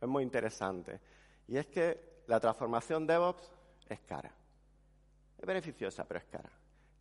[0.00, 1.00] es muy interesante,
[1.46, 3.48] y es que la transformación DevOps
[3.88, 4.32] es cara.
[5.38, 6.50] Es beneficiosa, pero es cara.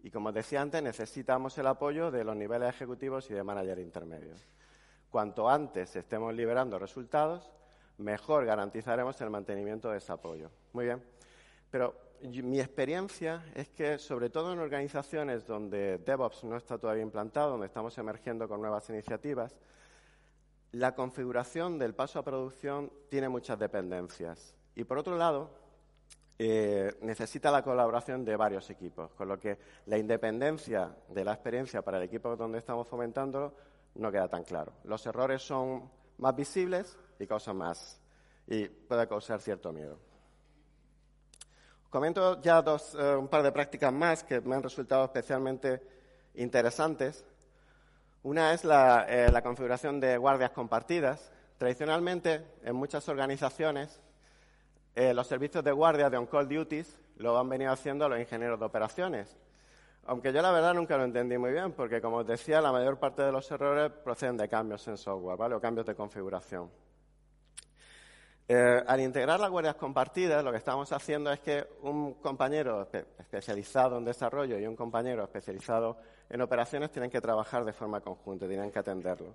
[0.03, 4.45] Y como decía antes, necesitamos el apoyo de los niveles ejecutivos y de manager intermedios.
[5.09, 7.51] Cuanto antes estemos liberando resultados,
[7.97, 10.51] mejor garantizaremos el mantenimiento de ese apoyo.
[10.73, 11.14] Muy bien.
[11.75, 17.51] Pero mi experiencia es que, sobre todo en organizaciones donde DevOps no está todavía implantado,
[17.51, 19.53] donde estamos emergiendo con nuevas iniciativas,
[20.71, 24.55] la configuración del paso a producción tiene muchas dependencias.
[24.73, 25.49] Y por otro lado,
[26.39, 29.57] eh, necesita la colaboración de varios equipos, con lo que
[29.87, 33.53] la independencia de la experiencia para el equipo donde estamos fomentándolo
[33.95, 34.71] no queda tan claro.
[34.85, 37.99] Los errores son más visibles y causan más
[38.47, 40.14] y puede causar cierto miedo.
[41.95, 45.81] Comento ya dos, eh, un par de prácticas más que me han resultado especialmente
[46.33, 47.23] interesantes.
[48.23, 51.31] Una es la, eh, configuración de guardias compartidas.
[51.57, 54.01] Tradicionalmente, en muchas organizaciones,
[54.93, 58.65] eh, los servicios de guardia de on-call duties lo han venido haciendo los ingenieros de
[58.65, 59.37] operaciones.
[60.05, 62.99] Aunque yo la verdad nunca lo entendí muy bien, porque como os decía, la mayor
[62.99, 65.55] parte de los errores proceden de cambios en software, ¿vale?
[65.55, 66.69] O cambios de configuración.
[68.47, 73.97] Eh, al integrar las guardias compartidas, lo que estamos haciendo es que un compañero especializado
[73.97, 75.97] en desarrollo y un compañero especializado
[76.29, 79.33] en operaciones tienen que trabajar de forma conjunta, tienen que atenderlo.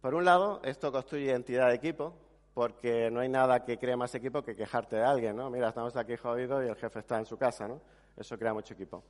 [0.00, 2.14] Por un lado, esto construye identidad de equipo,
[2.54, 5.50] porque no hay nada que cree más equipo que quejarte de alguien, ¿no?
[5.50, 7.82] Mira, estamos aquí jodidos y el jefe está en su casa, ¿no?
[8.16, 9.04] Eso crea mucho equipo.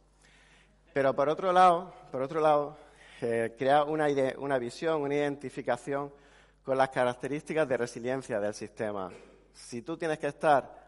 [0.92, 2.76] Pero por otro lado, por otro lado,
[3.20, 6.12] eh, crea una, una visión, una identificación
[6.64, 9.10] con las características de resiliencia del sistema.
[9.58, 10.86] Si tú tienes que estar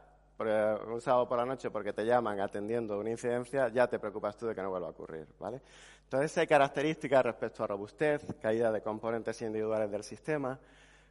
[0.86, 4.46] un sábado por la noche porque te llaman atendiendo una incidencia, ya te preocupas tú
[4.46, 5.60] de que no vuelva a ocurrir, ¿vale?
[6.04, 10.58] Entonces hay características respecto a robustez, caída de componentes individuales del sistema,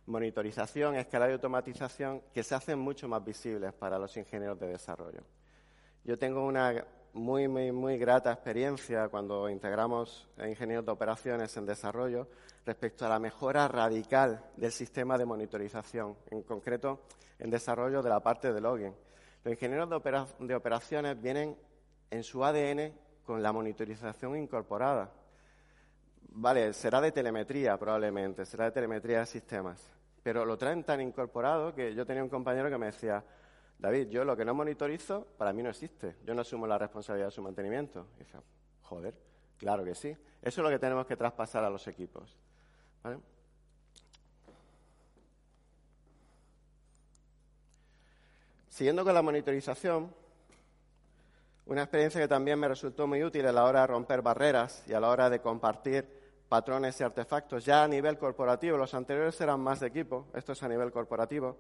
[0.08, 5.22] monitorización, escala y automatización que se hacen mucho más visibles para los ingenieros de desarrollo.
[6.04, 6.84] Yo tengo una
[7.20, 12.28] muy, muy, muy grata experiencia cuando integramos ingenieros de operaciones en desarrollo
[12.66, 17.02] respecto a la mejora radical del sistema de monitorización, en concreto
[17.38, 18.96] en desarrollo de la parte de login.
[19.44, 21.58] Los ingenieros de, de operaciones vienen
[22.10, 22.94] en su ADN
[23.26, 25.12] con la monitorización incorporada.
[26.32, 31.74] Vale, será de telemetría probablemente, será de telemetría de sistemas pero lo traen tan incorporado
[31.74, 33.24] que yo tenía un compañero que me decía,
[33.80, 37.28] David, yo lo que no monitorizo para mí no existe, yo no asumo la responsabilidad
[37.28, 38.08] de su mantenimiento.
[38.18, 38.38] Y dice,
[38.84, 39.16] joder,
[39.58, 40.10] claro que sí.
[40.42, 42.38] Eso es lo que tenemos que traspasar a los equipos.
[48.68, 50.14] Siguiendo con la monitorización,
[51.66, 54.94] una experiencia que también me resultó muy útil a la hora de romper barreras y
[54.94, 57.64] a la hora de compartir patrones y artefactos.
[57.64, 61.56] Ya a nivel corporativo, los anteriores eran más de equipo, esto es a nivel corporativo,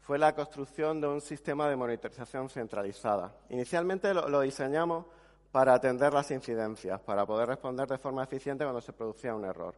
[0.00, 3.32] fue la construcción de un sistema de monitorización centralizada.
[3.50, 5.06] Inicialmente lo, diseñamos
[5.52, 9.74] para atender las incidencias, para poder responder de forma eficiente cuando se producía un error.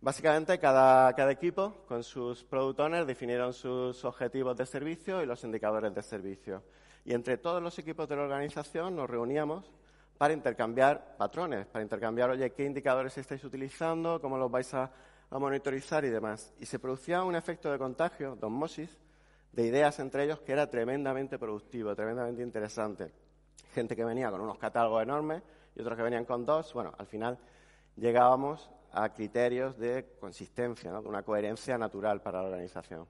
[0.00, 5.92] Básicamente, cada, equipo, con sus product owners, definieron sus objetivos de servicio y los indicadores
[5.92, 6.62] de servicio.
[7.04, 9.72] Y entre todos los equipos de la organización nos reuníamos
[10.18, 14.90] para intercambiar patrones, para intercambiar, oye, qué indicadores estáis utilizando, cómo los vais a,
[15.30, 16.52] monitorizar y demás.
[16.58, 18.90] Y se producía un efecto de contagio, de osmosis,
[19.52, 23.12] de ideas entre ellos que era tremendamente productivo, tremendamente interesante.
[23.74, 25.42] Gente que venía con unos catálogos enormes
[25.74, 26.72] y otros que venían con dos.
[26.74, 27.38] Bueno, al final
[27.96, 33.06] llegábamos a criterios de consistencia, de una coherencia natural para la organización.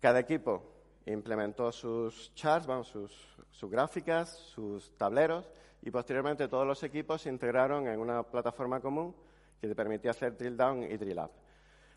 [0.00, 0.62] Cada equipo
[1.06, 5.48] implementó sus charts, sus, gráficas, sus tableros
[5.82, 9.14] y posteriormente todos los equipos se integraron en una plataforma común
[9.60, 11.30] que te permitía hacer drill down y drill up.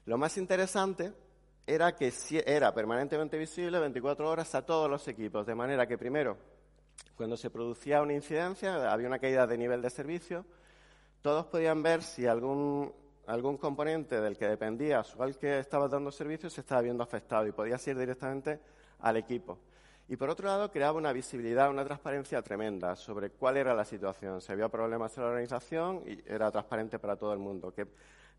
[0.06, 1.14] Lo más interesante
[1.68, 2.14] era que
[2.46, 6.38] era permanentemente visible 24 horas a todos los equipos, de manera que primero,
[7.16, 10.46] cuando se producía una incidencia, había una caída de nivel de servicio,
[11.22, 12.94] todos podían ver si algún,
[13.26, 17.48] algún componente del que dependía o al que estaba dando servicio se estaba viendo afectado
[17.48, 18.60] y podía ir directamente
[19.00, 19.58] al equipo.
[20.08, 24.40] Y por otro lado, creaba una visibilidad, una transparencia tremenda sobre cuál era la situación.
[24.40, 27.74] Si había problemas en la organización y era transparente para todo el mundo.
[27.74, 27.88] Que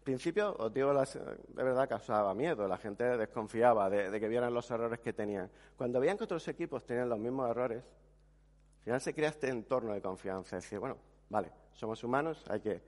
[0.06, 2.68] principio, os digo, de verdad causaba miedo.
[2.68, 5.50] La gente desconfiaba de, que vieran los errores que tenían.
[5.76, 9.92] Cuando veían que otros equipos tenían los mismos errores, al final se crea este entorno
[9.92, 10.56] de confianza.
[10.56, 10.96] Es decir, bueno,
[11.28, 12.82] vale, somos humanos, hay que.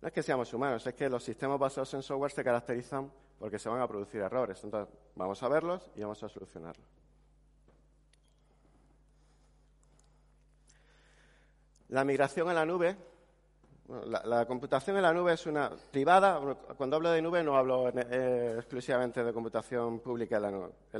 [0.00, 3.58] No es que seamos humanos, es que los sistemas basados en software se caracterizan porque
[3.58, 4.62] se van a producir errores.
[4.62, 6.86] Entonces, vamos a verlos y vamos a solucionarlos.
[11.88, 12.94] La migración a la nube,
[13.88, 16.40] la, computación en la nube es una privada.
[16.76, 20.42] Cuando hablo de nube no hablo eh, exclusivamente de computación pública en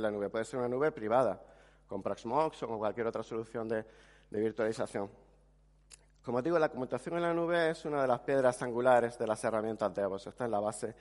[0.01, 1.39] la, nube, Puede ser una nube privada,
[1.87, 3.85] con Proxmox o con cualquier otra solución de,
[4.31, 5.09] virtualización.
[6.23, 9.43] Como digo, la computación en la nube es una de las piedras angulares de las
[9.43, 10.27] herramientas DevOps.
[10.27, 10.95] Está en la base,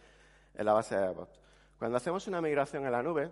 [0.55, 1.41] en la base de DevOps.
[1.79, 3.31] Cuando hacemos una migración en la nube,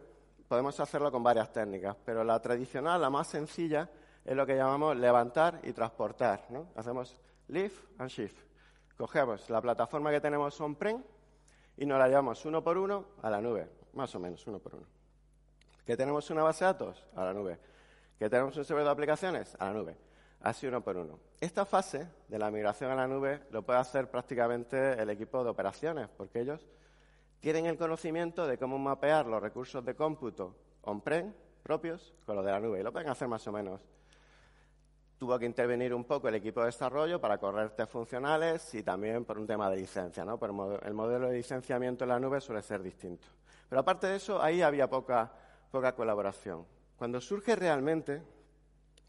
[0.49, 3.89] podemos hacerlo con varias técnicas, pero la tradicional, la más sencilla,
[4.25, 6.47] es lo que llamamos levantar y transportar.
[6.51, 6.69] ¿no?
[6.75, 7.17] Hacemos
[7.49, 8.46] lift and shift.
[8.97, 11.03] Cogemos la plataforma que tenemos on-prem
[11.77, 14.75] y nos la llevamos uno por uno a la nube, más o menos uno por
[14.75, 14.87] uno.
[15.85, 17.05] ¿Que tenemos una base de datos?
[17.15, 17.59] A la nube.
[18.19, 19.55] ¿Que tenemos un servidor de aplicaciones?
[19.59, 19.97] A la nube.
[20.41, 21.19] Así uno por uno.
[21.41, 25.51] Esta fase de la migración a la nube lo puede hacer prácticamente el equipo de
[25.51, 26.67] operaciones, porque ellos
[27.41, 31.33] tienen el conocimiento de cómo mapear los recursos de cómputo on-prem
[31.63, 32.81] propios con los de la nube.
[32.81, 33.81] Y lo pueden hacer más o menos.
[35.19, 39.25] Tuvo que intervenir un poco el equipo de desarrollo para correr test funcionales y también
[39.25, 40.39] por un tema de licencia, ¿no?
[40.39, 43.27] Pero el modelo de licenciamiento en la nube suele ser distinto.
[43.69, 45.33] Pero aparte de eso, ahí había poca,
[45.71, 46.67] poca colaboración.
[46.97, 48.23] Cuando surge realmente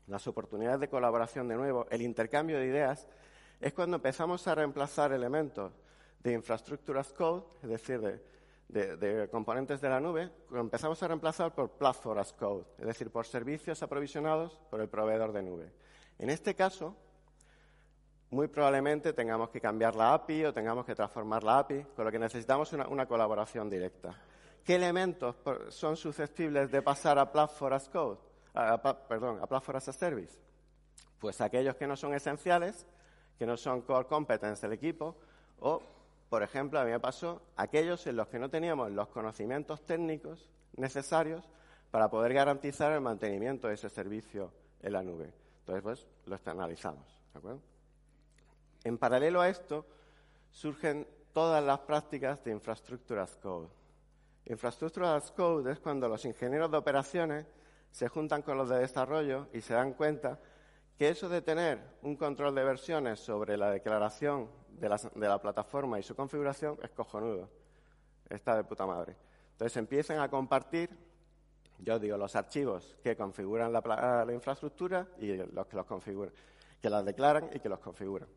[0.07, 3.07] las oportunidades de colaboración de nuevo, el intercambio de ideas,
[3.59, 5.73] es cuando empezamos a reemplazar elementos
[6.19, 8.21] de infraestructuras code, es decir,
[8.67, 13.25] de, componentes de la nube, empezamos a reemplazar por platform as code, es decir, por
[13.25, 15.71] servicios aprovisionados por el proveedor de nube.
[16.19, 16.95] En este caso,
[18.29, 22.11] muy probablemente tengamos que cambiar la API o tengamos que transformar la API, con lo
[22.11, 24.13] que necesitamos una, colaboración directa.
[24.63, 25.35] ¿Qué elementos
[25.69, 28.17] son susceptibles de pasar a Platform as Code?
[28.53, 30.37] a Platform as a Service?
[31.19, 32.85] Pues aquellos que no son esenciales,
[33.37, 35.15] que no son core competence del equipo,
[35.59, 35.81] o,
[36.29, 40.49] por ejemplo, a mí me pasó aquellos en los que no teníamos los conocimientos técnicos
[40.75, 41.47] necesarios
[41.91, 44.51] para poder garantizar el mantenimiento de ese servicio
[44.81, 45.46] en la nube.
[45.67, 47.05] Entonces, pues, lo externalizamos.
[47.33, 47.61] ¿de acuerdo?
[48.85, 49.85] En paralelo a esto,
[50.49, 53.67] surgen todas las prácticas de Infrastructure as Code.
[54.45, 57.45] Infrastructure as Code es cuando los ingenieros de operaciones
[57.91, 60.39] se juntan con los de desarrollo y se dan cuenta
[60.97, 65.41] que eso de tener un control de versiones sobre la declaración de la, de la
[65.41, 67.49] plataforma y su configuración es cojonudo.
[68.29, 69.17] Está de puta madre.
[69.51, 71.06] Entonces empiezan a compartir
[71.79, 76.33] yo digo los archivos que configuran la, infraestructura y los que los configuran,
[76.81, 78.27] que las declaran y que los configuran.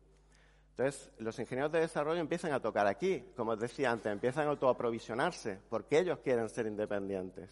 [0.71, 4.51] Entonces, los ingenieros de desarrollo empiezan a tocar aquí, como os decía antes, empiezan a
[4.51, 7.49] autoaprovisionarse, porque ellos quieren ser independientes.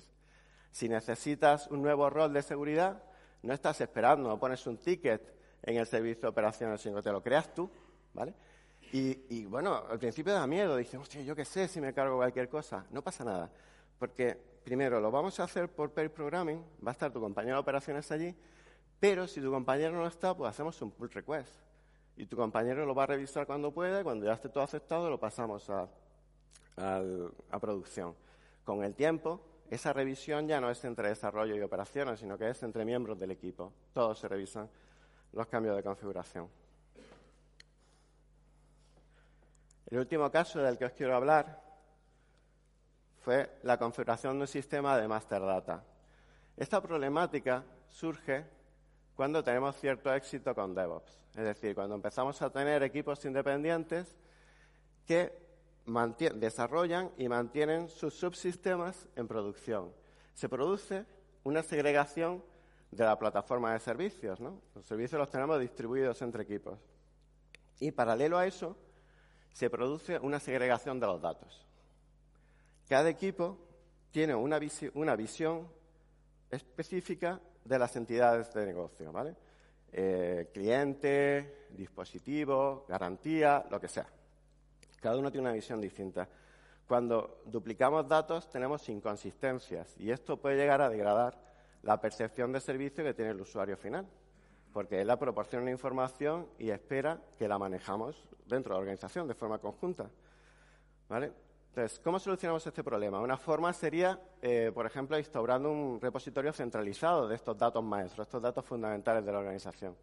[0.72, 3.04] Si necesitas un nuevo rol de seguridad,
[3.44, 5.22] no estás esperando, no pones un ticket
[5.64, 7.70] en el servicio de operaciones, sino que te lo creas tú,
[8.14, 8.34] ¿vale?
[8.92, 12.50] Y, bueno, al principio da miedo, dices, hostia, yo qué sé si me cargo cualquier
[12.50, 12.86] cosa.
[12.90, 13.52] No pasa nada,
[14.00, 17.62] porque primero lo vamos a hacer por pair programming, va a estar tu compañero de
[17.62, 18.36] operaciones allí,
[19.00, 21.54] pero si tu compañero no está, pues hacemos un pull request.
[22.18, 25.20] Y tu compañero lo va a revisar cuando pueda, cuando ya esté todo aceptado, lo
[25.20, 25.88] pasamos a,
[26.78, 28.16] a producción.
[28.66, 32.62] Con el tiempo, esa revisión ya no es entre desarrollo y operaciones, sino que es
[32.64, 33.72] entre miembros del equipo.
[33.94, 34.70] Todos se revisan
[35.32, 36.50] los cambios de configuración.
[39.90, 41.69] El último caso del que os quiero hablar
[43.22, 45.84] fue la configuración de un sistema de master data.
[46.58, 48.46] Esta problemática surge
[49.16, 54.16] cuando tenemos cierto éxito con DevOps, es decir, cuando empezamos a tener equipos independientes
[55.06, 55.34] que
[56.36, 59.92] desarrollan y mantienen sus subsistemas en producción.
[60.34, 61.06] Se produce
[61.44, 62.44] una segregación
[62.92, 64.40] de la plataforma de servicios.
[64.40, 64.62] ¿no?
[64.76, 66.80] Los servicios los tenemos distribuidos entre equipos.
[67.80, 68.78] Y paralelo a eso,
[69.54, 71.66] se produce una segregación de los datos.
[72.90, 73.56] Cada equipo
[74.10, 75.68] tiene una, visión
[76.50, 79.36] específica de las entidades de negocio, ¿vale?
[79.92, 84.08] Eh, cliente, dispositivo, garantía, lo que sea.
[85.00, 86.28] Cada uno tiene una visión distinta.
[86.88, 91.38] Cuando duplicamos datos tenemos inconsistencias y esto puede llegar a degradar
[91.84, 94.08] la percepción de servicio que tiene el usuario final,
[94.74, 99.36] porque él la proporciona información y espera que la manejamos dentro de la organización de
[99.36, 100.10] forma conjunta.
[101.08, 101.49] ¿Vale?
[101.70, 103.22] Entonces, ¿cómo solucionamos este problema?
[103.22, 108.42] Una forma sería, eh, por ejemplo, instaurando un repositorio centralizado de estos datos maestros, estos
[108.42, 109.96] datos fundamentales de la organización.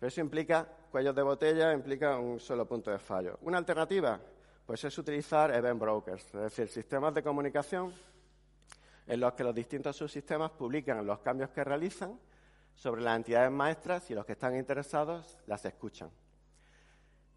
[0.00, 3.38] Pero eso implica cuellos de botella, implica un solo punto de fallo.
[3.42, 4.18] Una alternativa,
[4.66, 7.92] pues es utilizar event brokers, es decir, sistemas de comunicación
[9.06, 12.18] en los que los distintos subsistemas publican los cambios que realizan
[12.74, 16.10] sobre las entidades maestras y los que están interesados las escuchan.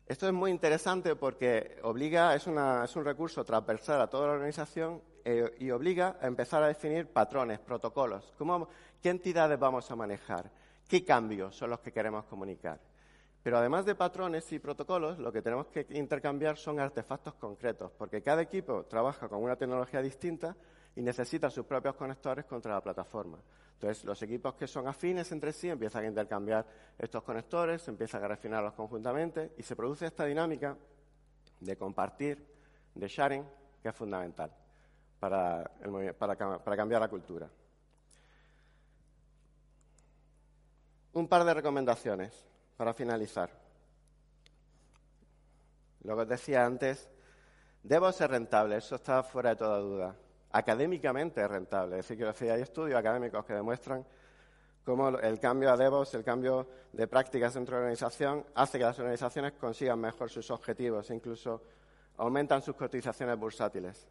[0.07, 5.55] Esto es muy interesante porque obliga, es, un recurso transversal a toda la organización eh,
[5.57, 8.31] y obliga a empezar a definir patrones, protocolos.
[9.01, 10.51] ¿Qué entidades vamos a manejar?
[10.87, 12.79] ¿Qué cambios son los que queremos comunicar?
[13.41, 18.21] Pero además de patrones y protocolos, lo que tenemos que intercambiar son artefactos concretos, porque
[18.21, 20.55] cada equipo trabaja con una tecnología distinta
[20.95, 23.39] y necesita sus propios conectores contra la plataforma.
[23.75, 26.65] Entonces, los equipos que son afines entre sí empiezan a intercambiar
[26.97, 30.75] estos conectores, empiezan a refinarlos conjuntamente y se produce esta dinámica
[31.59, 32.45] de compartir,
[32.95, 33.45] de sharing,
[33.81, 34.51] que es fundamental.
[35.19, 35.69] para,
[36.63, 37.49] para cambiar la cultura.
[41.13, 42.45] Un par de recomendaciones
[42.77, 43.49] para finalizar.
[46.03, 47.09] Lo que os decía antes,
[47.81, 50.15] debo ser rentable, eso está fuera de toda duda.
[50.57, 54.05] Académicamente rentable, es decir, que hay estudios académicos que demuestran
[54.85, 58.85] cómo el cambio a DevOps, el cambio de prácticas dentro de la organización, hace que
[58.85, 61.61] las organizaciones consigan mejor sus objetivos incluso
[62.15, 64.07] aumentan sus cotizaciones bursátiles.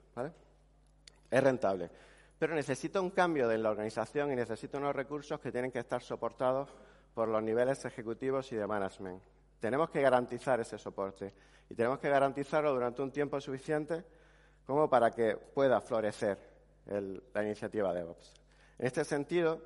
[1.30, 1.90] Es rentable.
[2.38, 6.02] Pero necesita un cambio de la organización y necesita unos recursos que tienen que estar
[6.02, 6.68] soportados
[7.14, 9.22] por los niveles ejecutivos y de management.
[9.60, 11.32] Tenemos que garantizar ese soporte
[11.70, 14.04] y tenemos que garantizarlo durante un tiempo suficiente
[14.66, 16.38] como para que pueda florecer
[16.86, 18.32] la iniciativa DevOps.
[18.78, 19.60] En este sentido,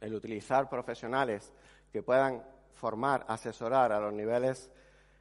[0.00, 1.52] el utilizar profesionales
[1.92, 2.42] que puedan
[2.72, 4.70] formar, asesorar a los niveles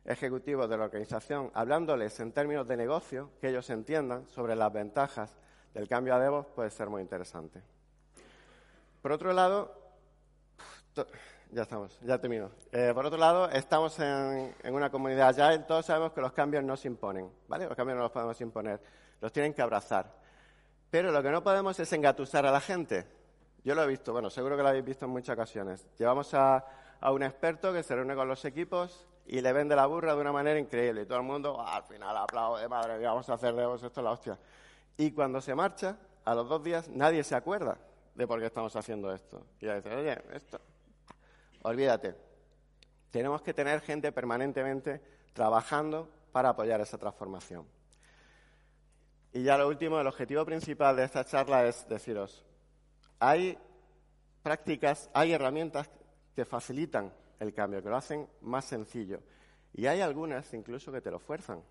[0.06, 5.38] ejecutivos de la organización, hablándoles en términos de negocio, que ellos entiendan sobre las ventajas
[5.74, 7.62] del cambio a DevOps, puede ser muy interesante.
[9.02, 9.76] Por otro lado,
[11.54, 12.50] ya estamos, ya termino.
[12.72, 16.76] Eh, por otro lado, estamos en, una comunidad ya todos sabemos que los cambios no
[16.76, 17.68] se imponen, ¿vale?
[17.68, 18.82] Los cambios no los podemos imponer,
[19.22, 20.12] los tienen que abrazar.
[20.90, 23.06] Pero lo que no podemos es engatusar a la gente.
[23.64, 25.88] Yo lo he visto, bueno, seguro que lo habéis visto en muchas ocasiones.
[25.98, 26.66] Llevamos a,
[27.02, 30.32] un experto que se reúne con los equipos y le vende la burra de una
[30.32, 31.04] manera increíble.
[31.04, 34.02] Y todo el mundo, ah, al final aplaude, madre mía, vamos a hacer de esto
[34.02, 34.38] la hostia.
[34.98, 37.78] Y cuando se marcha, a los dos días, nadie se acuerda
[38.16, 39.46] de por qué estamos haciendo esto.
[39.60, 40.60] Y ya dice, oye, esto,
[41.64, 42.16] olvídate.
[43.12, 45.02] Tenemos que tener gente permanentemente
[45.34, 47.66] trabajando para apoyar esa transformación.
[49.34, 52.46] Y ya lo último, el objetivo principal de esta charla es deciros,
[53.20, 53.58] hay
[54.44, 55.90] prácticas, hay herramientas
[56.36, 59.22] que facilitan el cambio, que lo hacen más sencillo.
[59.74, 61.64] Y hay algunas incluso que te lo fuerzan.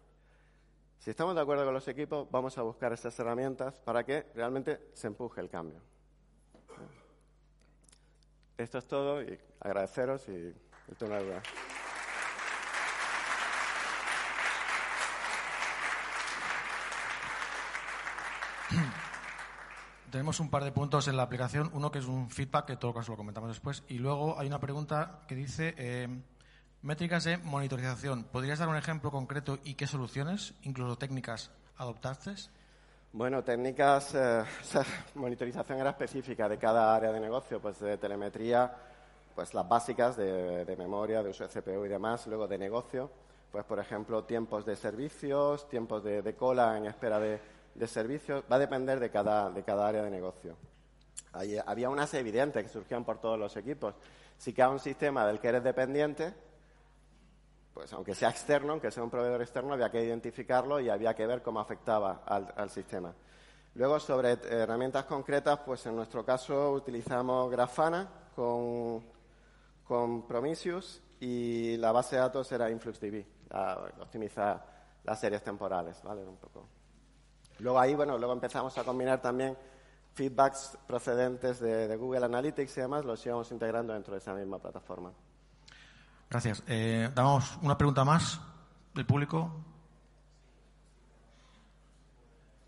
[0.99, 4.91] Si estamos de acuerdo con los equipos, vamos a buscar esas herramientas para que realmente
[4.93, 5.81] se empuje el cambio.
[8.63, 10.55] Esto es todo y agradeceros y
[10.91, 11.43] esto una duda.
[20.13, 21.71] Tenemos un par de puntos en la aplicación.
[21.73, 23.83] Uno que es un feedback, que en todo caso lo comentamos después.
[23.89, 26.07] Y luego hay una pregunta que dice eh,
[26.83, 28.23] métricas de monitorización.
[28.25, 32.35] ¿Podrías dar un ejemplo concreto y qué soluciones, incluso técnicas, adoptaste?
[33.15, 34.43] Bueno, técnicas, eh,
[35.17, 38.75] monitorización era específica de cada área de negocio, pues de telemetría,
[39.35, 43.11] pues las básicas de, memoria, de uso de CPU y demás, luego de negocio,
[43.51, 47.39] pues por ejemplo tiempos de servicios, tiempos de, cola en espera de,
[47.87, 50.57] servicios, va a depender de cada, de cada área de negocio.
[51.67, 53.95] había unas evidentes que surgían por todos los equipos.
[54.39, 56.33] Si queda un sistema del que eres dependiente,
[57.75, 61.27] pues aunque sea externo, aunque sea un proveedor externo, había que identificarlo y había que
[61.27, 63.15] ver cómo afectaba al, sistema.
[63.75, 69.03] Luego, sobre herramientas concretas, pues en nuestro caso utilizamos Grafana con,
[69.85, 73.25] con Prometheus y la base de datos era InfluxDB,
[74.01, 74.65] optimizar
[75.05, 76.23] las series temporales, ¿vale?
[76.25, 76.67] Un poco.
[77.61, 79.57] Luego ahí, bueno, luego empezamos a combinar también
[80.13, 84.59] feedbacks procedentes de, de Google Analytics y demás, los íbamos integrando dentro de esa misma
[84.59, 85.13] plataforma.
[86.33, 86.63] Gracias.
[86.67, 88.41] Eh, damos una pregunta más
[88.95, 89.55] del público.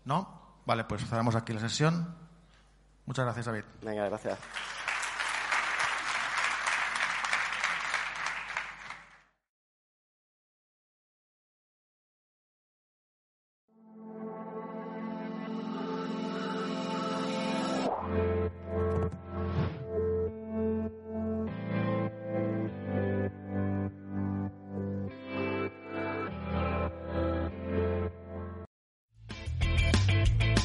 [0.03, 0.59] ¿No?
[0.67, 2.15] Vale, pues cerramos aquí la sesión.
[3.07, 3.63] Muchas gracias, David.
[3.81, 4.37] Venga, gracias.